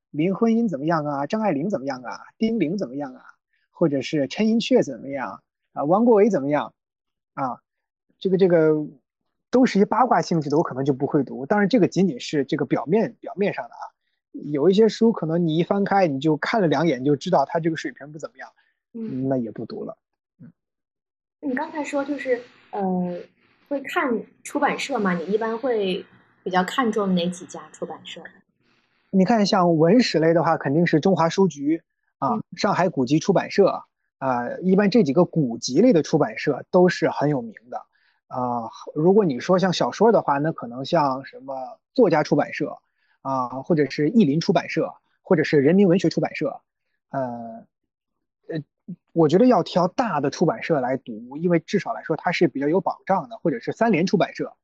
[0.10, 1.26] 林徽因怎么样啊？
[1.28, 2.20] 张爱玲怎么样啊？
[2.38, 3.24] 丁玲怎么样啊？
[3.72, 5.42] 或者是陈寅恪怎么样
[5.72, 5.86] 啊？
[5.86, 6.74] 王国维怎么样
[7.36, 7.62] 啊？
[8.20, 8.86] 这个这个
[9.50, 11.46] 都是一些八卦性质的，我可能就不会读。
[11.46, 13.80] 当然，这个仅仅是这个表面表面上的啊。
[14.34, 18.50] 有一些书可能你一翻开，你就看了两眼就知道他这个水平不怎么样。
[18.92, 19.98] 嗯，那也不读了。
[20.42, 20.52] 嗯，
[21.40, 22.42] 你刚才说就是
[22.72, 23.18] 呃，
[23.70, 25.14] 会看出版社吗？
[25.14, 26.04] 你一般会
[26.44, 28.20] 比较看重哪几家出版社？
[29.12, 31.84] 你看，像文史类的话，肯定是中华书局
[32.18, 33.84] 啊，上海古籍出版社
[34.18, 37.78] 啊，一般这几个古籍类的出版社都是很有名的
[38.26, 38.70] 啊。
[38.96, 42.76] 如果你说像小说的话，那可能像什么作家出版社
[43.22, 46.60] 啊，或者是译林出版社，或者是人民文学出版社，
[47.12, 47.68] 呃。
[49.14, 54.56] 我觉得要挑大的出版社来读，因为至少来说它是比较有保障的，或者是三联出版社，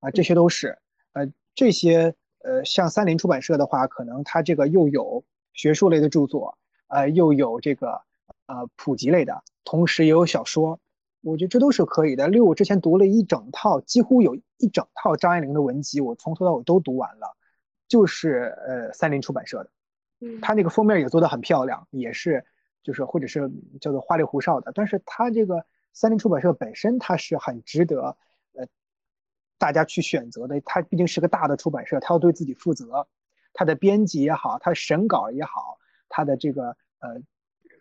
[0.00, 0.78] 啊，这些都是，
[1.12, 8.00] 呃，这些呃，像三联出版社的话，可能它这个又有学术类的著作，呃，又有这个
[8.46, 10.80] 呃普及类的，同时也有小说，
[11.22, 12.28] 我觉得这都是可以的。
[12.28, 17.36] 例如我之前读了一整套，几乎有一整套张爱玲的文集，我从头到尾都读完了，
[17.86, 19.70] 就是呃三联出版社的，
[20.20, 22.44] 嗯，它那个封面也做得很漂亮，也是。
[22.82, 28.16] 就是或者是叫做花里胡哨的，但是它这个三联出版社本身它是很值得
[28.54, 28.66] 呃
[29.58, 33.06] 大家去选择的，它毕竟是个大的出版社，它要对自己负责，
[33.52, 37.20] 它的编辑也好，它审稿也好，它的这个呃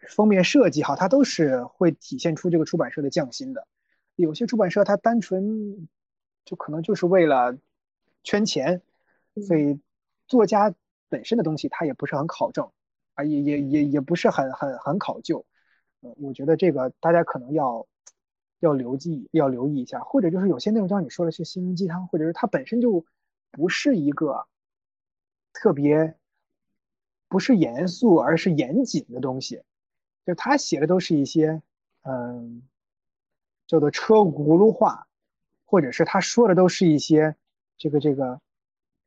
[0.10, 3.68] 封面设计好，它都是会体现出这个出版社的匠心的。
[4.16, 5.88] 有些出版社它单纯
[6.44, 7.58] 就可能就是为了
[8.24, 8.82] 圈钱，
[9.48, 9.80] 所以
[10.28, 10.74] 作家
[11.08, 12.70] 本身的东西它也不是很考证
[13.20, 15.46] 啊，也也也也不是很很很考究。
[16.02, 17.88] 呃，我觉得这个大家可能要
[18.60, 23.06] 要留记要留意一下，或者就是有些内容，就像你说的是心灵鸡汤，或者是它本身就
[23.52, 24.46] 不是一个
[25.54, 26.16] 特别
[27.28, 29.64] 不是严肃而是严谨的东西，
[30.26, 31.62] 就他写的都是一些
[32.04, 32.64] 嗯。
[33.68, 35.06] 叫做车轱辘话，
[35.64, 37.36] 或者是他说的都是一些
[37.78, 38.42] 这个这个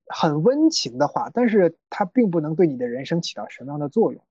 [0.07, 4.23] 很温情的话，但是它并不能对你的人生起到什么样的作用。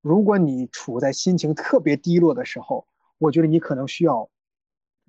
[0.00, 2.86] 如果你处在心情特别低落的时候，
[3.18, 4.28] 我觉得你可能需要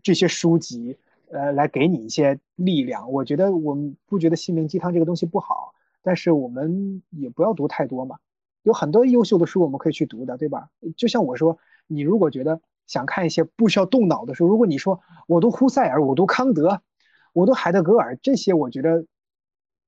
[0.01, 0.97] 这些书籍，
[1.31, 3.11] 呃，来给你一些力量。
[3.11, 8.17] 我觉得我们不觉得心灵鸡汤这个东西不好，但是我们也不要读太多嘛。
[8.63, 10.69] 有很多优秀的书我们可以去读的，对吧？
[10.95, 12.61] 就像我说，你如果觉得。
[12.87, 14.45] 想看一些不需要动脑的书。
[14.45, 16.83] 如果你说我读胡塞尔，我读康德，
[17.33, 19.07] 我读海德格尔，这些我觉得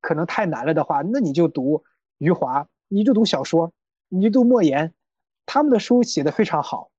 [0.01, 1.83] 可能太难了的话，那你就读
[2.17, 3.71] 余华，你就读小说，
[4.09, 4.93] 你就读莫言，
[5.45, 6.89] 他们的书写的非常好，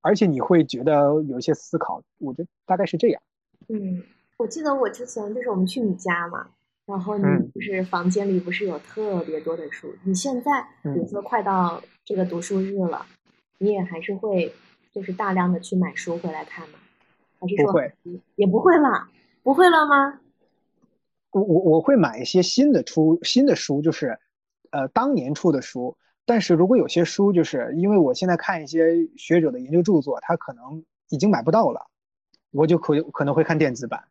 [0.00, 2.02] 而且你会觉得有一些思考。
[2.18, 3.22] 我觉得大概是这样。
[3.68, 4.02] 嗯，
[4.36, 6.48] 我记得我之前就是我们去你家嘛，
[6.86, 9.94] 然后你就是房间里不是有特别多的书？
[10.04, 13.06] 你现在比如说快到这个读书日了，
[13.58, 14.54] 你也还是会。
[14.94, 16.78] 就是大量的去买书回来看吗？
[17.40, 17.82] 还是说
[18.36, 19.08] 也不会了？
[19.42, 20.20] 不会了吗？
[21.34, 24.16] 我我我会买一些新的出新的书，就是
[24.70, 25.96] 呃当年出的书。
[26.24, 31.88] 但是如果有些书，就是因为我现在看一些学者的研究著作，他可能已经买不到了，
[32.52, 34.04] 我就可可能会看电子版。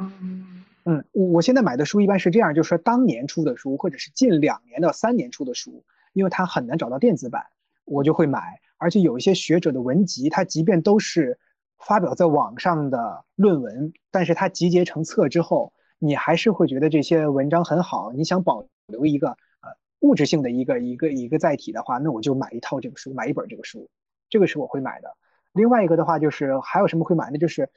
[0.00, 7.44] 嗯嗯，我现在买的书一般是这样，就是说当年出的书，或者是近两年到三年出的书，因为它很难找到电子版，
[7.84, 8.60] 我就会买。
[8.78, 11.38] 而且有一些学者的文集，它即便都是
[11.78, 15.72] 发表在网上的论文，但是它集结成册之后，
[16.04, 18.12] 你还是会觉得这些文章很好。
[18.12, 23.88] 你想保留一个呃物质性的一个一个一个载体的话，那我就买一套这个书，买一本这个书，
[24.28, 25.16] 这个是我会买的。
[25.52, 27.38] 另外一个的话，就是还有什么会买呢？
[27.38, 27.70] 就是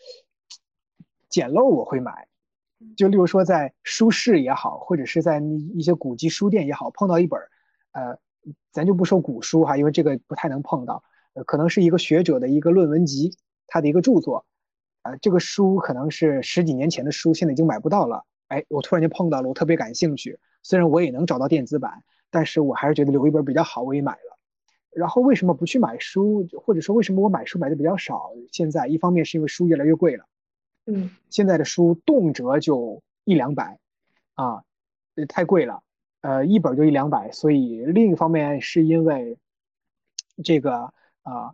[1.29, 2.27] 捡漏我会买，
[2.97, 5.39] 就例如说在书市也好，或者是在
[5.73, 7.39] 一些古籍书店也好，碰到一本
[7.91, 8.17] 呃。
[8.71, 11.03] 咱就不说古书哈，因为这个不太能碰到。
[11.33, 13.35] 呃，可能是一个学者的一个论文集，
[13.65, 14.45] 他的一个著作，
[15.05, 18.25] 啊，这个书可能是十几年前的书，现在已经买不到了。
[18.47, 20.39] 哎，我突然间碰到了，我特别感兴趣。
[20.63, 24.39] 虽然我也能找到电子版，但是我还是觉得留一本比较好，我也买了。
[24.89, 28.31] 然后为什么不去买书，或者说为什么我买书买的比较少？
[28.51, 30.25] 现在一方面是因为书越来越贵了，
[30.87, 33.77] 嗯，现在的书动辄就一两百，
[34.33, 34.63] 啊，
[35.29, 35.83] 太贵了。
[36.21, 39.37] 呃，一本就一两百，所以另一方面是因为
[40.43, 40.91] 这个
[41.21, 41.53] 啊，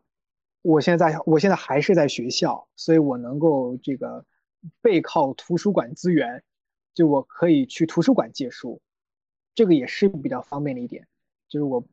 [0.61, 4.25] 我现在我现在还是在学校，所以我能够这个
[4.81, 6.43] 背靠图书馆资源，
[6.93, 8.81] 就我可以去图书馆借书，
[9.55, 11.07] 这个也是比较方便的一点，
[11.49, 11.83] 就是我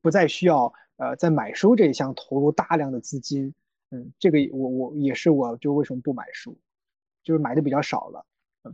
[0.00, 3.54] 不再需要呃在买书这一项投入大量的资金，
[3.90, 6.58] 嗯，这个我我也是我就为什么不买书，
[7.22, 8.26] 就是买的比较少了，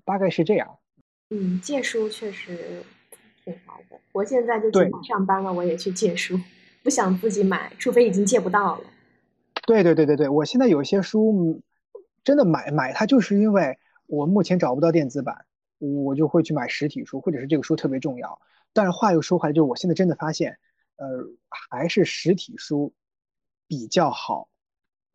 [0.04, 0.78] 大概是这样。
[1.30, 2.82] 嗯，借书确实。
[3.44, 6.37] 挺好的，我现在就尽管上班了，我也去借书，
[6.87, 8.85] 不想自己买，除非已经借不到了。
[9.66, 11.61] 对对对对对，我现在有些书
[12.22, 15.46] 真的买买它，就是因为我目前找不到电子版，
[15.81, 18.40] 我就会去买实体书，或者是这个书特别重要。
[18.72, 20.57] 但是话又说回来，就是我现在真的发现，
[20.94, 21.09] 呃，
[21.49, 22.94] 还是实体书
[23.66, 24.49] 比较好。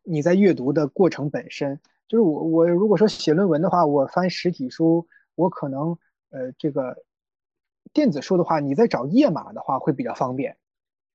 [0.03, 1.79] 你在阅读的过程本身，
[2.09, 5.97] 就是我我如果说写论文的话，我翻实体书，我可能
[6.31, 6.97] 呃这个。
[7.93, 10.55] 电子书的话，你在找页码的话会比较方便。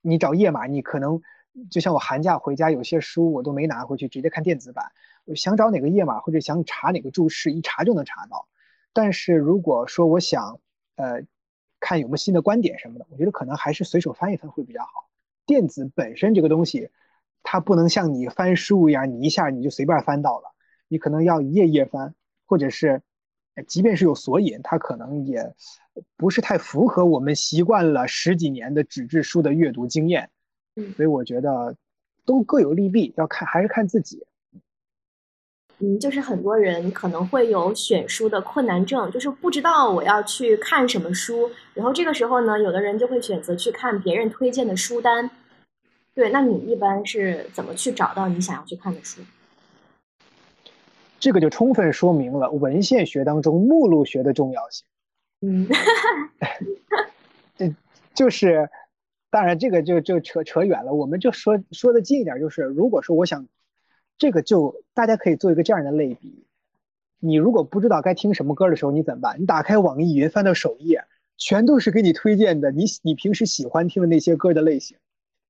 [0.07, 1.21] 你找页码，你可能
[1.71, 4.93] 就像我寒假回家，有些书我都没拿回去，直接看电子版。
[5.35, 8.47] 想找哪个页码或者想查哪个注释，一查就能查到。
[8.93, 10.61] 但是如果说我想，
[10.95, 11.25] 呃，
[11.81, 15.09] 看有没有新的观点什么的，我觉得可能还是随手翻一翻会比较好。
[15.45, 16.91] 电子本身这个东西，
[17.43, 20.55] 它不能像你翻书一样，你一下你就随便翻到了，
[20.87, 22.15] 你可能要一页页翻，
[22.47, 23.03] 或者是。
[23.67, 25.55] 即便是有索引，它可能也
[26.17, 30.29] 不是太符合我们习惯了十几年的纸质书的阅读经验。
[30.77, 31.75] 嗯，所以我觉得
[32.25, 34.27] 都各有利弊，要看还是看自己。
[35.79, 41.51] 嗯，就是很多人可能会有选书的困难症，就是不知道我要去看什么书。
[41.75, 45.31] 然后这个时候呢，有的人就会选择去看别人推荐的书单。
[46.15, 49.21] 对，那你一般是怎么去找到你想要去看的书？
[51.19, 54.87] 这个就充分说明了文献学当中目录学的重要性。
[55.41, 55.67] 嗯，
[57.59, 57.77] 嗯，
[58.15, 58.69] 就是，
[59.31, 63.47] 当然这个就就扯扯远了，我们就说说的近一点，就是如果说我想，
[64.19, 66.47] 这个就大家可以做一个这样的类比，
[67.21, 69.41] 你如果不知道该听什么歌的时候，你怎么办？
[69.41, 71.05] 你打开网易云，翻到首页，
[71.37, 74.97] 全都是给你推荐的，你你平时喜欢听的那些歌的类型。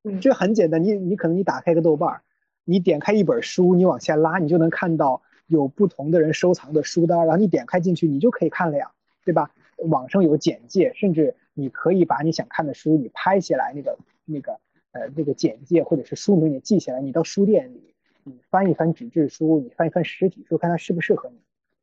[0.02, 2.22] 嗯，这很简单，你你可能你打开个豆瓣，
[2.64, 8.90] 你点开一本书，你往下拉，你就能看到有不同的人收藏的书单，然后你点开进去，你就可以看了呀，
[9.24, 9.50] 对吧？
[9.78, 14.60] 网上有简介，甚至你可以把你想看的书你拍下来，那个那个
[14.92, 17.94] 呃那个简介或者是书名你记下来，你到书店里
[18.24, 21.36] 你翻一翻纸质书，你翻一翻实体书，看它适不适合你。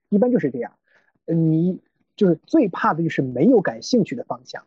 [0.09, 0.73] 一般就是这样，
[1.25, 1.79] 你
[2.15, 4.65] 就是最怕的就是没有感兴趣的方向。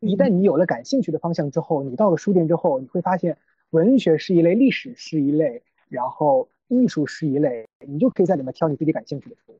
[0.00, 3.36] 一旦你有了感兴趣的方向之后，你到了书店之后，你会发现
[3.70, 9.58] 文学是一类，历史是一类，然后艺术是一类，你就可以在里面挑你自己感兴趣的书。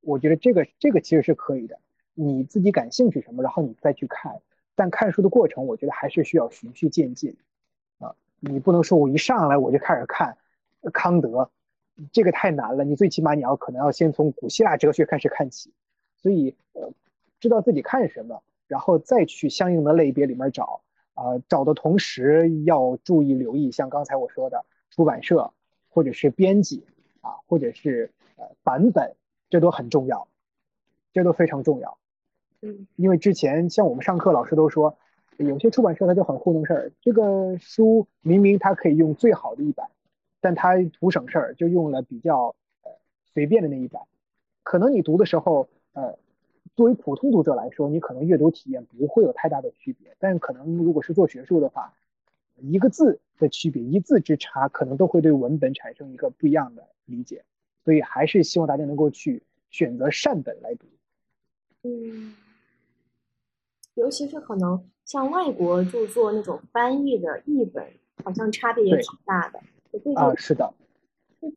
[0.00, 1.78] 我觉得这个这个其实是可以的。
[2.14, 4.40] 你自己感兴趣什么，然后你再去看。
[4.76, 7.36] 但看书的过程，我觉得还是需要循序渐进，
[7.98, 10.36] 啊，你不能说我一上来我就开始看
[10.92, 11.50] 康德，
[12.12, 12.84] 这个太难了。
[12.84, 15.72] 你最起码你要可能要先从古希腊哲学开始看起，
[16.16, 16.92] 所以呃，
[17.40, 20.82] 知道自己看什么，然后再去相应的类别里面找，
[21.14, 25.52] 啊，找的同时要注意留意，像刚才我说的出版社
[25.94, 26.82] 或者是编辑
[27.20, 29.14] 啊，或者是呃版本，
[29.48, 30.26] 这都很重要，
[31.12, 31.96] 这都非常重要。
[32.62, 34.98] 嗯，因为之前像我们上课，老师都说，
[35.36, 36.92] 有些出版社他就很糊弄事儿。
[37.00, 39.88] 这个书明明他可以用最好的一版，
[40.40, 42.90] 但他图省事儿，就用了比较呃
[43.32, 44.02] 随便的那一版。
[44.64, 46.18] 可能你读的时候，呃，
[46.74, 50.16] 作为普通读者来说，你可能阅读体验不会有太大的区别。
[50.18, 51.92] 但可能如果是做学术的话，
[52.56, 57.44] 一个字的区别，一字之差，可能都会对文本产生一个不一样的理解。
[57.84, 60.86] 所以还是希望大家能够去选择善本来读。
[61.82, 62.34] 嗯。
[63.94, 67.86] 尤其是可能像外国著作那种翻译的译本，
[68.24, 69.60] 好像差别也挺大的。
[70.16, 70.74] 啊，是的。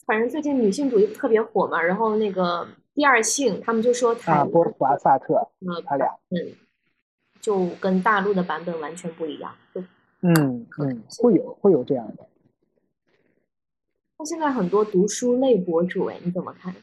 [0.05, 6.53] 反正最近女性主义特别火嘛，然后那个第二性，他们就说啊，波伏娃、萨特，嗯，他俩，嗯，
[7.41, 9.55] 就跟大陆的版本完全不一样。
[9.73, 9.82] 就
[10.28, 12.28] 嗯嗯，会有会有这样的。
[14.19, 16.75] 那现在很多读书类博主，哎，你怎么看？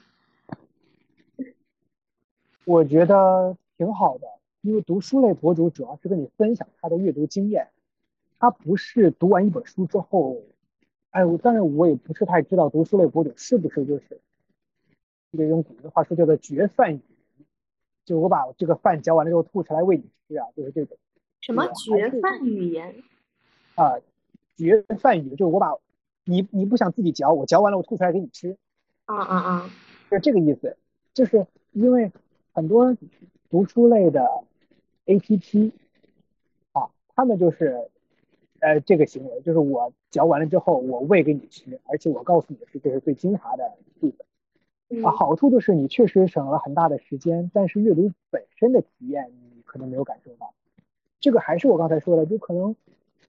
[2.65, 4.27] 我觉得挺好的。
[4.63, 7.69] 因为读书类博主主要是跟你分享他的阅读经验，
[8.39, 10.41] 他不是读完一本书之后，
[11.11, 14.23] 哎，当然我也不是太知道读书类博主是不是就是
[15.33, 17.01] 这个用古的话说叫做绝饭语，
[18.07, 20.97] 就我把这个饭嚼完了之后吐出来喂你吃啊，就是这种。
[21.43, 23.03] 什么绝饭语言？
[23.75, 23.95] 啊，
[24.57, 25.75] 绝饭语就是我把
[26.25, 28.57] 你你不想自己嚼，我嚼完了我吐出来给你吃。
[29.07, 29.71] 啊啊啊！
[30.11, 30.77] 是这个意思，
[31.13, 32.11] 就是因为
[32.53, 32.97] 很多
[33.51, 34.29] 读书类的。
[35.07, 35.71] A P P，
[36.73, 37.91] 啊，他们就是，
[38.61, 44.11] 呃，这个行为就是我嚼完了之后，我喂给你吃，而且我告诉你的是这是最精华的部
[44.89, 50.55] 分，啊，好处就是你确实省了很大的时间，但是阅读本身的体验你可能没有感受到。
[51.21, 52.75] 这个还是我刚才说的，就可能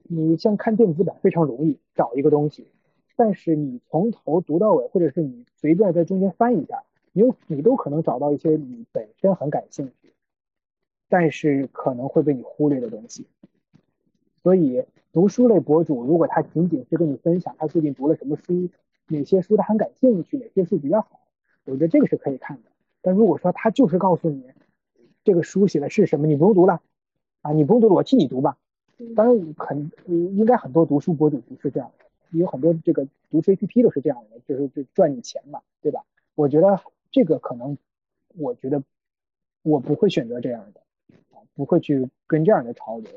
[0.07, 2.67] 你像看电子版非常容易找一个东西，
[3.15, 10.13] 但是你从头读到尾，或者是你随便在中间翻一下，你有你都可能找到一些你本身很感兴趣。
[11.07, 13.27] 但是可能会被你忽略的东西，
[14.41, 14.83] 所以
[15.13, 18.69] 读书类博主如果他仅仅是跟你分享他最近读了什么书，
[19.07, 21.19] 哪些书他很感兴趣，哪些书比较好，
[21.65, 22.71] 我觉得这个是可以看的。
[23.03, 24.45] 但如果说他就是告诉你
[25.23, 26.81] 这个书写的是什么，你不用读了
[27.41, 28.57] 啊，你不用读了，我替你读吧。
[29.15, 32.05] 当然，很应该很多读书博主不是这样的，
[32.37, 36.03] 有很多这个读书 APP 都是这样的，就是就赚你钱嘛，对吧？
[36.35, 36.79] 我觉得
[37.11, 37.77] 这个可能，
[38.37, 38.81] 我觉得
[39.63, 40.81] 我不会选择这样的。
[41.31, 43.09] 啊不会去跟这样的潮流，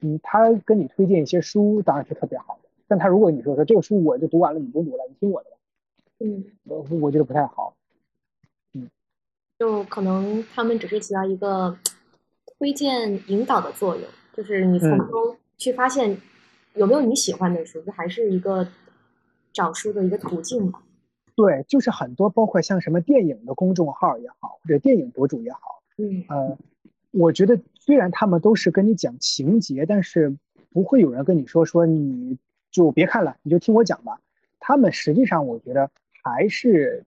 [0.00, 5.56] 嗯，他跟你推荐一些书当然是特别好的，但他如果你说说这个书我就读完了，你不用读了，你听我的吧，
[6.18, 7.76] 嗯，我我觉得不太好，
[8.72, 8.90] 嗯，
[9.60, 11.78] 就可能他们只是起到一个
[12.58, 14.04] 推荐引导的作用，
[14.38, 16.16] 就是你从中去发现
[16.74, 18.68] 有没有你喜欢的书，这还是一个
[19.52, 20.80] 找书的一个途径吧。
[21.34, 26.56] 对，就是很多包括像什么电影的公众号也好，或者电影博主也好，嗯，呃。
[27.10, 30.36] 我觉得虽然他们都是跟你讲情节，但是
[30.70, 32.36] 不会有人跟你说说你
[32.70, 34.20] 就别看了，你就听我讲吧。
[34.60, 35.90] 他们实际上我觉得
[36.22, 37.02] 还是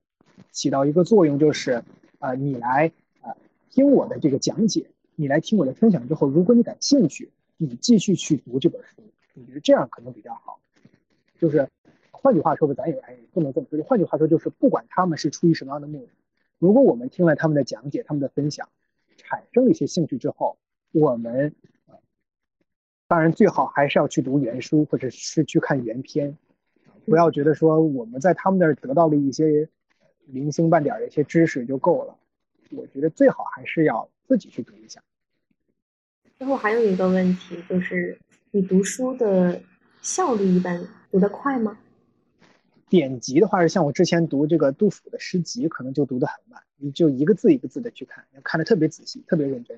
[0.52, 1.84] 起到一个作用，就是
[2.18, 3.32] 呃你来呃
[3.70, 4.88] 听我的这个讲解，
[5.22, 9.04] 你来听我的分享之后，如果你感兴趣，你继续去读这本书，
[9.36, 10.60] 我觉得这样可能比较好。
[11.38, 11.70] 就是
[12.10, 13.00] 换句话说吧，咱也
[13.32, 16.12] 不能这么说，换句话说就是不管他们是出于什么样的目的，
[16.58, 18.68] 如果我们听了他们的讲解，他们的分享。
[19.16, 20.58] 产生了一些兴趣之后，
[20.92, 21.54] 我们
[23.08, 26.36] 当然最好还是要去读原书或者是去看原片，
[27.06, 29.70] 不要觉得说我们在他们那儿得到了一些
[30.26, 32.18] 零星半点的一些知识就够了。
[32.72, 35.04] 我觉得最好还是要自己去读一下。
[36.42, 38.18] 最后还有一个问题就是，
[38.50, 39.62] 你读书的
[40.02, 41.78] 效率一般读得快吗？
[42.90, 49.78] 典籍的话是像我之前读这个杜甫的诗集，可能就读得很慢，你就一个字一个字的去看，要看得特别仔细，特别认真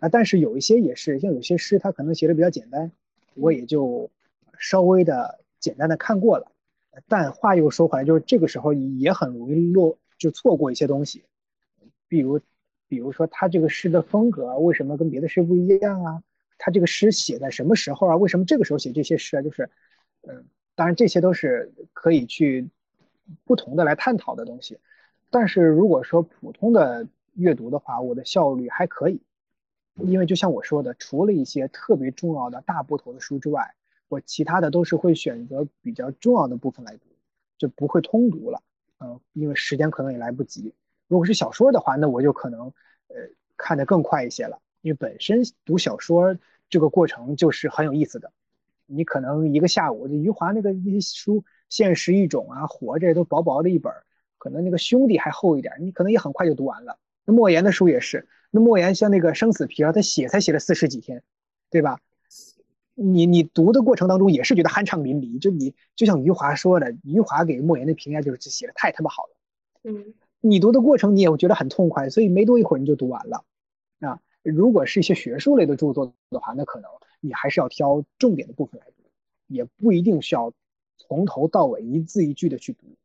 [0.00, 0.10] 啊。
[0.10, 2.92] 但是有一些也是，像有些诗它可能写的比较简单，
[3.32, 4.10] 我也就
[4.58, 6.52] 稍微的简单的看过了。
[7.08, 11.24] 但话又说回来，就是这个时候也很容易落，就错过一些东西，
[12.06, 12.38] 比如，
[12.92, 16.22] 比如说他这个诗的风格为什么跟别的诗不一样啊？
[16.58, 18.16] 他这个诗写在什么时候啊？
[18.18, 19.40] 为什么这个时候写这些诗啊？
[19.40, 19.70] 就是，
[20.28, 20.44] 嗯。
[20.74, 22.68] 当然，这些都是可以去
[23.44, 24.78] 不同的来探讨的东西。
[25.30, 29.22] 但是如果说普通的阅读的话，我的效率还可以，
[29.96, 33.74] 因为就像我说的，除了一些特别重要的大部头的书之外，
[34.08, 37.06] 我其他的都是会选择比较重要的部分来读，
[37.56, 38.62] 就不会通读了。
[39.00, 40.74] 嗯，因为时间可能也来不及。
[41.12, 42.72] 如果是小说的话，那我就可能
[43.08, 43.16] 呃
[43.58, 46.38] 看得更快一些了，因为本身读小说
[46.70, 48.32] 这个过程就是很有意思的。
[48.86, 53.92] 你可能一个下午，余华那个一些书《现实一种》啊，《活着》都薄薄的一本，
[54.38, 56.98] 可能那个《兄弟》还厚一点，你可能也很快就读完了。
[57.26, 61.22] 那莫言的书也是，那莫言像那个《生死皮》啊，他写才写了四十几天，
[61.68, 62.00] 对吧？
[62.94, 69.36] 你你读的过程当中也是觉得酣畅淋漓，就你就像余华说的，余华给莫言的评价就是写的太他妈好了。
[69.84, 73.46] 嗯，你读的过程你也会觉得很痛快，所以没多一会儿你就读完了。
[74.00, 76.90] 啊，如果是一些学术类的著作的话，那可能。
[77.24, 79.04] 你还是要挑重点的部分来读，
[79.46, 80.52] 也不一定需要
[80.96, 82.96] 从头到尾一字一句的去读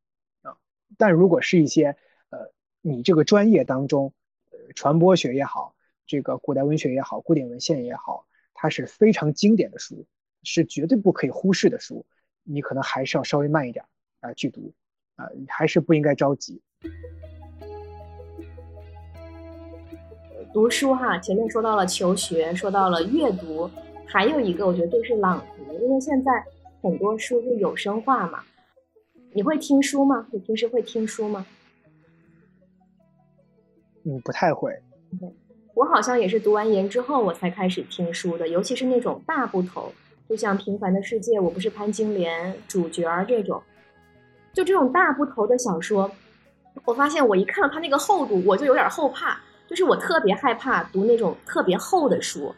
[0.41, 0.57] 啊。
[0.97, 1.95] 但如果是一些
[2.31, 4.11] 呃，你这个专业当中，
[4.49, 5.75] 呃，传播学也好，
[6.07, 8.25] 这个古代文学也好，古典文献也好，
[8.55, 10.07] 它是非常经典的书，
[10.41, 12.03] 是绝对不可以忽视的书，
[12.41, 13.85] 你可能还是要稍微慢一点
[14.21, 14.73] 啊去读
[15.15, 16.59] 啊，还是不应该着急。
[20.53, 23.69] 读书哈，前面说到了求学，说到了阅读。
[24.07, 26.32] 还有一个，我觉得就是朗读，因为现在
[26.82, 28.43] 很多书是有声化嘛。
[29.34, 30.25] 你会听书吗？
[30.32, 31.45] 你平时会听书吗？
[34.05, 34.71] 嗯，不太会。
[35.75, 39.91] 我好像也是读完研之后我才开始听书的，尤其是那种大部头，
[40.28, 43.61] 就像《平凡的世界》，我不是潘金莲主角儿这种，
[44.53, 46.09] 就这种大部头的小说，
[46.86, 52.53] 我发现我一看到它那个厚度，我就有点后怕，就是我特别害怕读那种特别厚的书。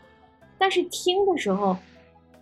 [0.58, 1.76] 但是听的时候，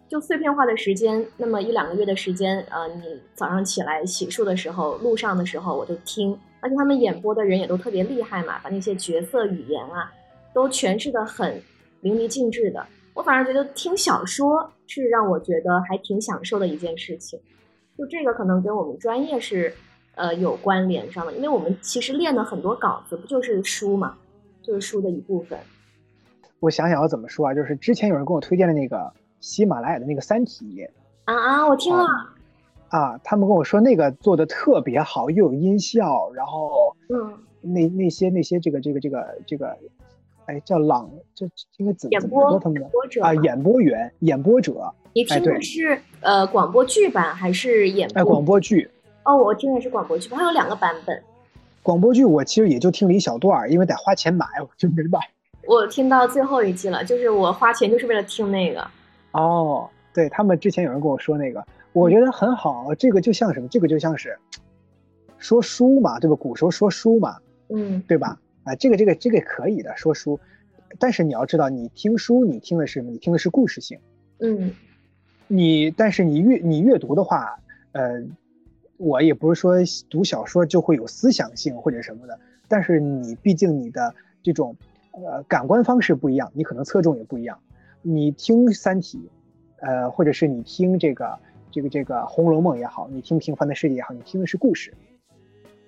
[0.09, 3.03] 就碎片化的时间，那么一两个月的时间，呃，你
[3.33, 10.11] 早上起来洗漱的时候，路上的时候，我就听，而且他们演播的人也都特别厉害嘛，把那些角色语言啊，
[10.53, 11.61] 都诠释的很
[12.01, 12.85] 淋漓尽致的。
[13.13, 17.39] 我反而觉得听小说是让我觉得还挺享受的一件事情。
[17.97, 19.73] 就这个可能跟我们专业是，
[20.17, 24.17] 呃，有关联上的，因为我们其实练的很多稿子，不就是书嘛，
[24.63, 25.57] 就是书的一部分。
[26.59, 27.53] 我想想要怎么说啊？
[27.53, 30.65] 就是之前有人跟我推荐的那个喜马拉雅的那个《三体》
[31.25, 32.03] 啊啊，我听了
[32.89, 39.77] 啊，他们跟我说那个做的特别好，又有音效，然后嗯，那那些那些这个这个这个这个，
[40.47, 41.45] 哎，叫朗，这
[41.77, 42.89] 应该怎么说他们的
[43.21, 43.35] 啊？
[43.35, 44.91] 演播员、演播者。
[45.13, 48.09] 你听的是呃广播剧版还是演？
[48.15, 48.89] 哎，广播剧。
[49.27, 51.21] 哦，我听的是广播剧，它有两个版本。
[51.83, 55.19] 广播剧我其实也就听了一小段，因为得花钱买， 我就没买。
[55.67, 58.87] 我听到最后一季了，就是我花钱就是为了听那个。
[59.33, 61.61] 哦，对他们之前有人跟我说那个，
[61.91, 62.95] 我觉得很好。
[62.95, 63.67] 这个就像什么？
[63.67, 64.39] 这个就像是
[65.37, 66.35] 说书嘛，对吧？
[66.37, 68.39] 古时候说书嘛，嗯，对吧？
[68.63, 70.39] 啊，这个这个这个可以的，说书。
[70.99, 73.11] 但是你要知道，你听书，你听的是什么？
[73.11, 73.99] 你听的是故事性。
[74.39, 74.73] 嗯。
[75.49, 77.57] 你但是你阅你阅读的话，
[77.91, 78.21] 呃，
[78.97, 79.75] 我也不是说
[80.09, 84.75] 读小说就会有思想性或者什么的，但是你毕竟你的这种。
[85.25, 87.57] 呃，感官方式不一样，你可能侧重也不一样。
[88.03, 89.31] 你听《三体》，
[89.83, 91.39] 呃，或者是你听这个
[91.71, 94.93] 这个这个《红楼梦》也好，你听《平凡的世界》也好，你听的是故事，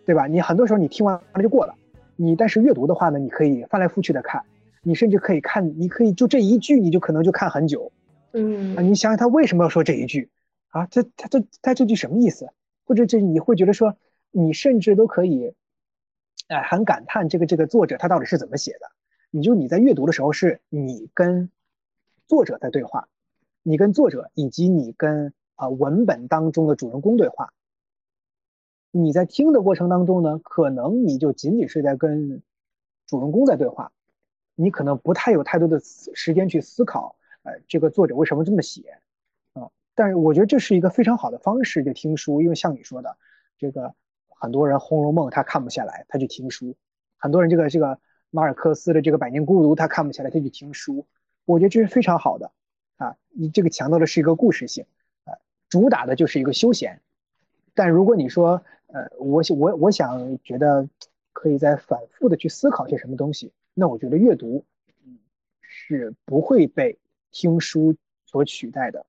[0.04, 0.26] 对吧？
[0.26, 1.76] 你很多时候你听完了就过了。
[2.16, 4.42] 你但是阅读的话呢，你可以翻来覆去的看，
[4.82, 7.92] 你甚至可以看，你可以就这一句，你就可能就看很久。
[8.34, 10.32] 嗯啊，你想想他为什么要说这一句
[10.70, 10.88] 啊？
[10.88, 12.48] 这他这他这句什么意思？
[12.90, 13.96] 或者这你会觉得说，
[14.32, 15.54] 你甚至都可以，
[16.48, 18.90] 哎，很感叹这个这个作者他到底是怎么写的。
[19.30, 21.52] 你就你在阅读的时候，是你跟
[22.28, 23.08] 作者在对话，
[23.62, 27.54] 你跟作者以及你跟啊文本当中的主人公对话。
[28.90, 32.42] 你在听的过程当中呢，可能你就仅仅是在跟
[33.06, 33.92] 主人公在对话，
[34.56, 39.00] 你可能不太有太多的时间去思考呃，这个作者为什么这么写？
[40.00, 43.18] 但是我觉得这是一个非常好的方式，就听书，因为像你说的，
[43.58, 43.94] 这个
[44.30, 46.74] 很多人《红楼梦》他看不下来，他去听书；
[47.18, 51.06] 很多人这个这个马尔克斯的这个《百年孤独》他看不下来，他去听书。
[51.44, 52.50] 我觉得这是非常好的
[52.96, 53.18] 啊！
[53.28, 54.86] 你这个强调的是一个故事性
[55.26, 55.36] 啊，
[55.68, 57.02] 主打的就是一个休闲。
[57.74, 60.88] 但如果你说，呃，我我我想觉得
[61.34, 64.64] 可以再反复的去思考些什么东西，那我觉得阅读，
[65.06, 65.20] 嗯，
[65.60, 66.98] 是不会被
[67.32, 69.06] 听书所取代的，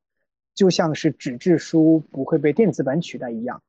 [0.55, 3.63] 就像是纸质书不会被电子版取代一样，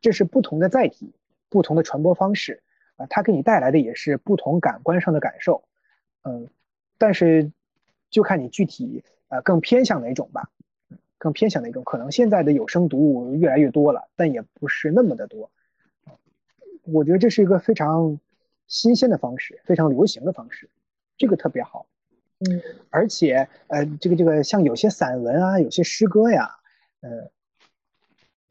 [0.00, 1.12] 这是不同的载体，
[1.48, 2.62] 不同的传播方式，
[2.96, 5.64] 啊，它给你带来的也是不同感官上的感受，
[6.22, 6.48] 嗯，
[6.96, 7.52] 但是
[8.10, 10.50] 就看你具体呃更偏向哪种吧。
[11.20, 15.50] 更偏向哪种，可能现在的有声读物越来越多了，但也不是那么的多。
[16.84, 18.20] 我觉得这是一个非常
[18.68, 20.70] 新鲜的方式，非常流行的方式，
[21.16, 21.88] 这个特别好。
[22.38, 26.56] 嗯，而且呃，这个这个像有些散文啊，有些诗歌呀，
[27.00, 27.30] 呃，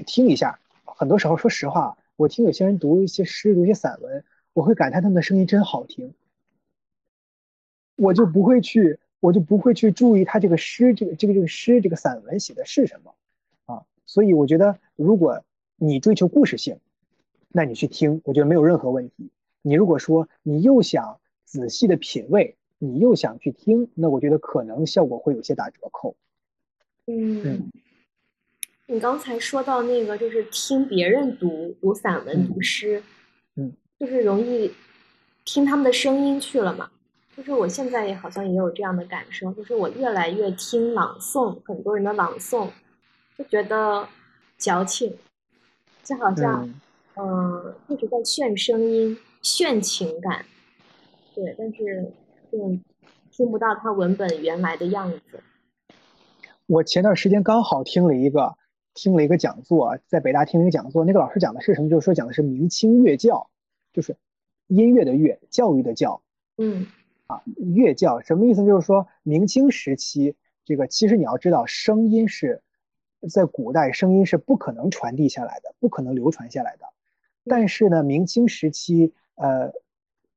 [0.06, 0.60] 听一下。
[0.84, 4.24] 很多时候，说实话，我听有些人读一些诗，读一些散文，
[4.54, 6.14] 我会感叹他们的声音真好听，
[7.96, 9.00] 我就不会去。
[9.20, 13.16] 我就不会去注意他这个诗，这个这个这个诗，这个散文写的是什么，
[13.66, 15.44] 啊，所以我觉得，如果
[15.76, 16.80] 你追求故事性，
[17.50, 19.32] 那你去听，我觉得没有任何问题。
[19.64, 26.16] 你如果说你又想仔细的品味，你又想去听，那我觉得可能效果会有些打折扣。
[27.06, 27.72] 嗯，
[28.86, 33.02] 你刚才说到那个，就是听别人读读散文、读诗，
[33.56, 34.72] 嗯，就是容易
[35.46, 36.92] 听他们的声音去了嘛。
[37.36, 42.70] 就是我现在也好像也有这样的感受，就是我越来越听朗诵，很多人的朗诵，
[43.38, 44.08] 就觉得
[44.58, 45.16] 矫情，
[46.04, 46.68] 就好像，
[47.16, 50.46] 嗯，一直在炫声音、炫情感，
[51.36, 52.12] 对，但是，
[52.52, 52.84] 嗯，
[53.32, 55.44] 听不到它文本原来的样子。
[56.66, 58.58] 我前段时间刚好听了一个，
[58.94, 61.90] 听了一个讲座，在北大听了一个讲座，那个老师讲的是什么？
[61.90, 63.50] 就是说讲的是明清乐教，
[63.94, 64.18] 就是
[64.68, 66.22] 音乐的乐，教育的教，
[66.58, 66.88] 嗯。
[67.28, 68.66] 啊，乐教什么意思？
[68.66, 72.62] 就是说明清时期，这个其实你要知道，声音是
[73.30, 76.86] 在古代，声音是不可能传递下来的，不可能流传下来的。
[77.44, 79.74] 但是呢，明清时期，呃，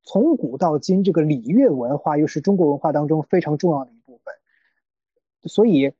[0.03, 4.35] 从古到今，这个礼乐文化又是中国文化当中非常重要的一部分。
[5.43, 5.93] 所以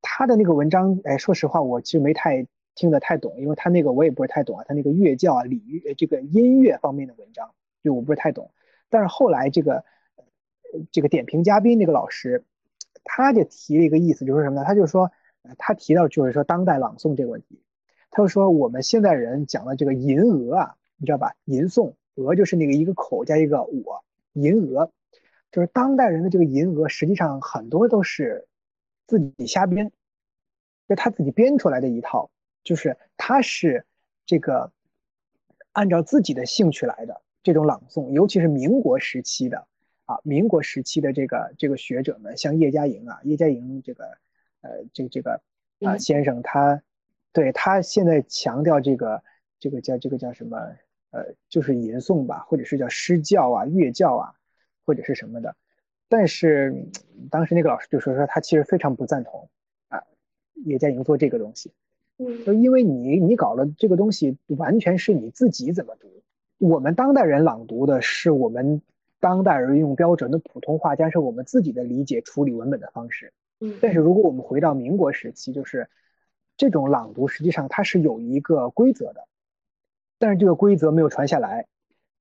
[0.00, 8.50] 他的那个文章，哎，说实话，我其实没太听得太懂，因为他那个我也不是太懂啊，他那个乐教啊、礼乐这个音乐方面的文章，就我不是太懂。
[8.90, 9.84] 但是后来这个。
[10.90, 12.46] 这个点评嘉宾那个老师，
[13.04, 14.64] 他就提了一个意思，就是什么呢？
[14.64, 15.12] 他就说，
[15.58, 17.60] 他提到就是说当代朗诵这个问题，
[18.10, 21.34] 他就说我们现代人讲的这个吟鹅啊，你知道吧？
[21.44, 24.90] 吟诵额就是那个一个口加一个我，银额，
[25.50, 28.46] 就是当代人的这个银额，实际上很多都是
[29.06, 29.90] 自己瞎编，
[30.88, 32.30] 就他自己编出来的一套，
[32.64, 33.86] 就是他是
[34.26, 34.72] 这个
[35.72, 39.66] 按照自己的兴趣来的这种朗诵，尤其是民国时期的。
[40.04, 44.04] 啊，民国时期的这个这个学者们，像叶嘉莹啊，叶嘉莹这个，
[44.60, 45.40] 呃，这这个
[45.78, 46.82] 啊先生，他
[47.32, 49.22] 对他现在强调这个
[49.60, 50.58] 这个叫这个叫什么，
[51.12, 54.34] 呃，就是吟诵吧，或者是叫诗教啊、乐教啊，
[54.84, 55.54] 或者是什么的。
[56.08, 56.88] 但是
[57.30, 59.48] 当时那个老师就说说他其实非常不赞同
[59.88, 60.02] 啊，
[60.64, 61.72] 叶嘉莹做这个东西，
[62.18, 66.08] 嗯，就因为你你搞了这个东西，完全是你自己怎么读。
[66.58, 68.82] 我们当代人朗读的是我们。
[69.20, 73.32] 当代人用标准的普通话，加上我们自己的理解处理文本的方式。
[73.60, 75.88] 嗯，但是如果我们回到民国时期，就是
[76.56, 79.28] 这种朗读，实际上它是有一个规则的，
[80.22, 81.66] 但是这个规则没有传下来。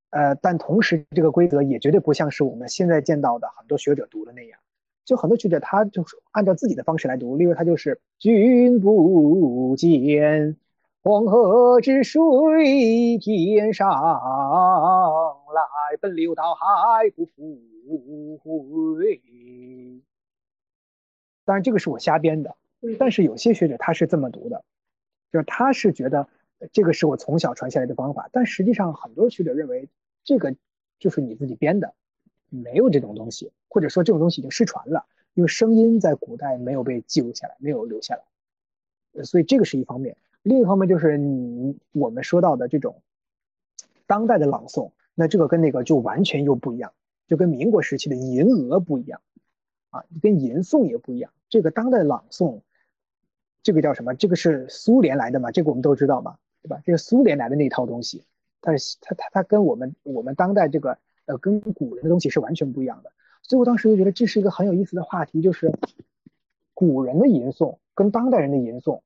[0.10, 4.60] 呃，但同时这个规则也绝对不像是我们现在见到的很多学者读的那样，
[5.06, 10.58] 就很多学者他就是按照自己的方式来读，例如他就是君不见。
[11.04, 14.10] 黄河之水天上来，
[16.02, 17.62] 奔流到海不复
[18.39, 19.22] 回。
[21.45, 22.56] 当然，这个是我瞎编的。
[22.97, 24.64] 但是有些学者他是这么读的，
[25.32, 26.28] 就是他是觉得
[26.72, 28.30] 这个是我从小传下来的方法。
[28.32, 29.89] 但实际上，很多学者认为
[30.24, 30.55] 这个
[30.99, 31.93] 就是你自己编的，
[32.49, 39.24] 没有这种东西，或者说这种东西已经失传了，因为声音在古代没有被记录下来，没有留下来。
[39.24, 40.18] 所以这个是一方面。
[40.43, 43.01] 另一方面就是你我们说到的这种
[44.07, 46.93] 当代的朗诵，那这个跟那个就完全又不一样，
[47.28, 49.22] 就跟民国时期的吟额不一样，
[49.89, 51.32] 啊，跟吟诵也不一样。
[51.49, 52.62] 这个当代朗诵，
[53.62, 54.16] 这个叫什么？
[54.16, 55.51] 这个是苏联来的嘛？
[55.51, 56.82] 这个我们都知道嘛，对吧？
[56.86, 58.24] 这是苏联来的那套东西，
[58.59, 63.12] 但是它它它跟我们我们当代这个呃跟古人的东西是完全不一样的。
[63.41, 65.74] 所以我当时就觉得这是一个很有意思的话题，就是
[66.74, 69.01] 古人的吟诵跟当代人的吟诵，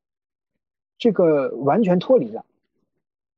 [0.98, 2.46] 这个完全脱离了，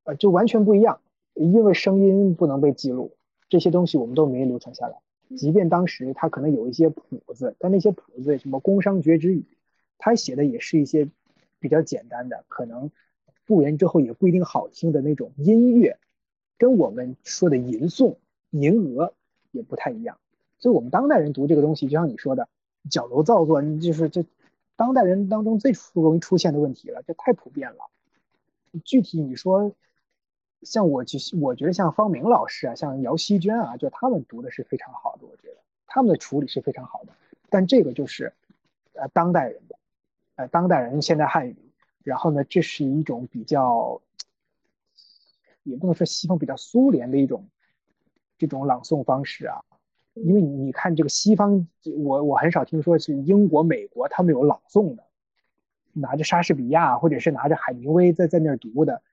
[0.03, 0.99] 呃，就完全不一样，
[1.35, 3.15] 因为声音不能被记录，
[3.47, 4.97] 这些东西我们都没流传下来。
[5.37, 9.45] 即便当时他可能有一些谱子，但那些谱子什么宫商角徵羽，
[9.97, 11.07] 他写的也是一些
[11.59, 12.89] 比较简单的，可能
[13.47, 15.97] 复原之后也不一定好听的那种音乐，
[16.59, 18.17] 跟我们说的吟诵、
[18.51, 19.13] 吟额
[19.51, 20.19] 也不太一样。
[20.59, 22.47] 所以，我们当代人读这个东西，就像你说的，
[22.91, 24.23] 矫揉造作，就是这
[24.75, 27.89] 当代人当中最容易出现的问题了，这太普遍了。
[28.85, 29.73] 具体你说。
[30.63, 37.13] 像我就我觉得像方明老师啊，像姚希娟啊，就他们读的是非常好的，我觉得他们的处理是非常好的。
[37.47, 38.33] 但这个就是，
[38.93, 39.75] 呃，当代人的，
[40.35, 41.55] 呃，当代人现代汉语，
[42.07, 44.01] 然后呢，这是一种比较，
[45.63, 47.49] 也不能说西方比较苏联的一种
[48.37, 49.59] 这种朗诵方式啊。
[50.13, 55.03] 因为你看这个西方，我我很少听说是英国、美国他们有朗诵的，
[55.91, 59.03] 拿着莎士比亚或者是拿着海明威在在那儿读的。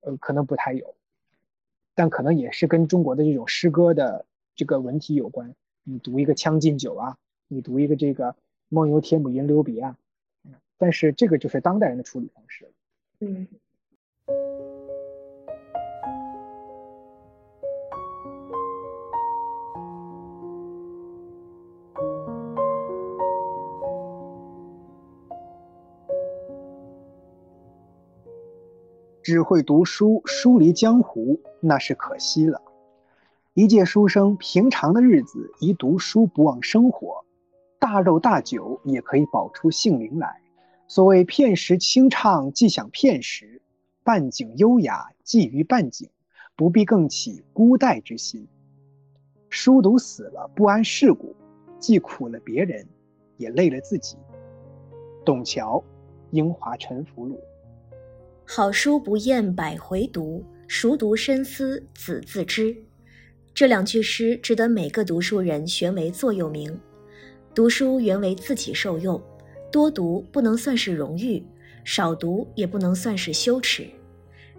[0.00, 0.96] 呃，可能不太有，
[1.94, 5.54] 但可能也是跟中国的这种诗歌的这个文体有关。
[5.84, 7.16] 你读一个《将进酒》啊，
[7.46, 8.32] 你读一个这个
[8.70, 9.96] 《梦游天姥吟留别》啊，
[10.78, 12.70] 但是这个就是当代人的处理方式。
[13.20, 13.46] 嗯。
[29.20, 32.62] 只会读书，疏离江湖，那是可惜了。
[33.52, 37.26] 一介书生，平常的日子宜读书，不忘生活。
[37.78, 40.40] 大肉大酒也可以保出性灵来。
[40.90, 43.60] 所谓片时清唱，既享片时；
[44.02, 46.08] 半景优雅，寄于半景，
[46.56, 48.48] 不必更起孤待之心。
[49.50, 51.36] 书读死了，不谙世故，
[51.78, 52.86] 既苦了别人，
[53.36, 54.16] 也累了自己。
[55.26, 55.78] 董桥，
[56.30, 57.34] 《英华沉浮录》。
[58.46, 62.74] 好书不厌百回读，熟读深思子自知。
[63.52, 66.80] 这两句诗值得每个读书人悬为座右铭。
[67.54, 69.20] 读书原为自己受用，
[69.70, 71.44] 多读不能算是荣誉，
[71.84, 73.88] 少读也不能算是羞耻。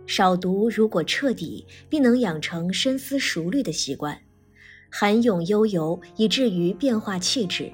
[0.06, 4.20] 少读如果彻底，必能养成深思熟虑的习惯，
[4.90, 7.72] 涵咏悠游，以至于变化气质；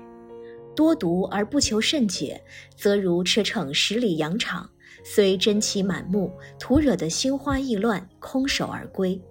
[0.76, 2.42] 多读而不求甚解，
[2.76, 4.70] 则如驰骋十里洋场。
[5.04, 9.22] 虽珍奇满目，徒惹得心花意乱，空手而归。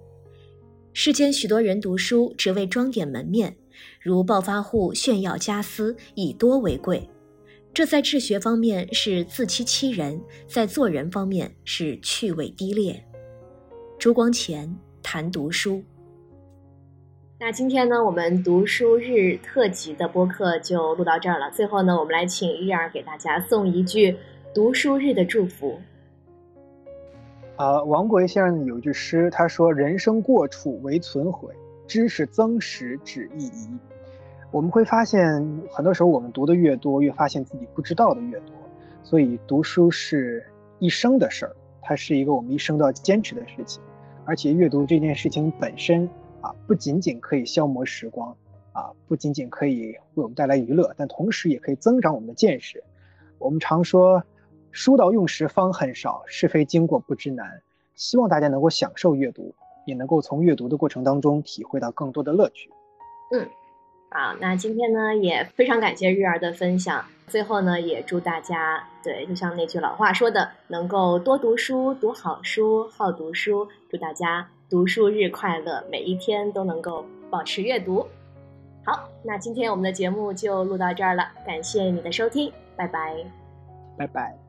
[0.93, 3.57] 世间许多人读书只为装点门面，
[3.99, 7.09] 如暴发户炫耀家私，以多为贵。
[7.75, 10.17] 这在治学方面是自欺欺人，
[10.47, 13.03] 在做人方面是趣味低劣。
[13.99, 14.73] 朱光潜
[15.03, 15.83] 谈读书。
[17.37, 21.51] 那今天呢，我们读书日特辑的播客就录到这儿了。
[21.51, 24.15] 最后呢，我们来请玉儿给大家送一句。
[24.53, 25.77] 读书日的祝福。
[27.57, 31.53] 啊，王国维先生有句诗，他说：“人生过处唯存悔，
[31.85, 33.67] 知识增识只意移。”
[34.55, 35.21] 我们会发现，
[35.69, 38.55] 很多时候我们读的越多，越发现自己不知道的越多。
[39.03, 40.45] 所以，读书是
[40.79, 43.83] 一生的事儿，它是一个我们一生都要坚持的事情。
[44.23, 48.33] 而且，阅读这件事情本身啊，不仅仅可以消磨时光，
[48.71, 52.81] 啊，不仅仅可以为我们带来娱乐，但同时也可以增长我们的见识。
[53.39, 54.23] 我们常说。
[54.71, 57.61] 书到用时方恨少，是非经过不知难。
[57.93, 59.53] 希望大家能够享受阅读，
[59.85, 62.69] 也能够从阅读的过程当中体会到更多的乐趣。
[63.31, 63.47] 嗯，
[64.15, 67.03] 好，那今天呢也非常感谢日儿的分享。
[67.27, 73.67] 最后呢，也祝大家对，就像那句老话说的，能够多读书，读好书，好读书。
[73.91, 78.07] 祝大家读书日快乐，每一天都能够保持阅读。
[78.85, 83.17] 好，那今天我们的节目就录到这儿了，感谢你的收听，拜拜，
[83.97, 84.44] 拜拜。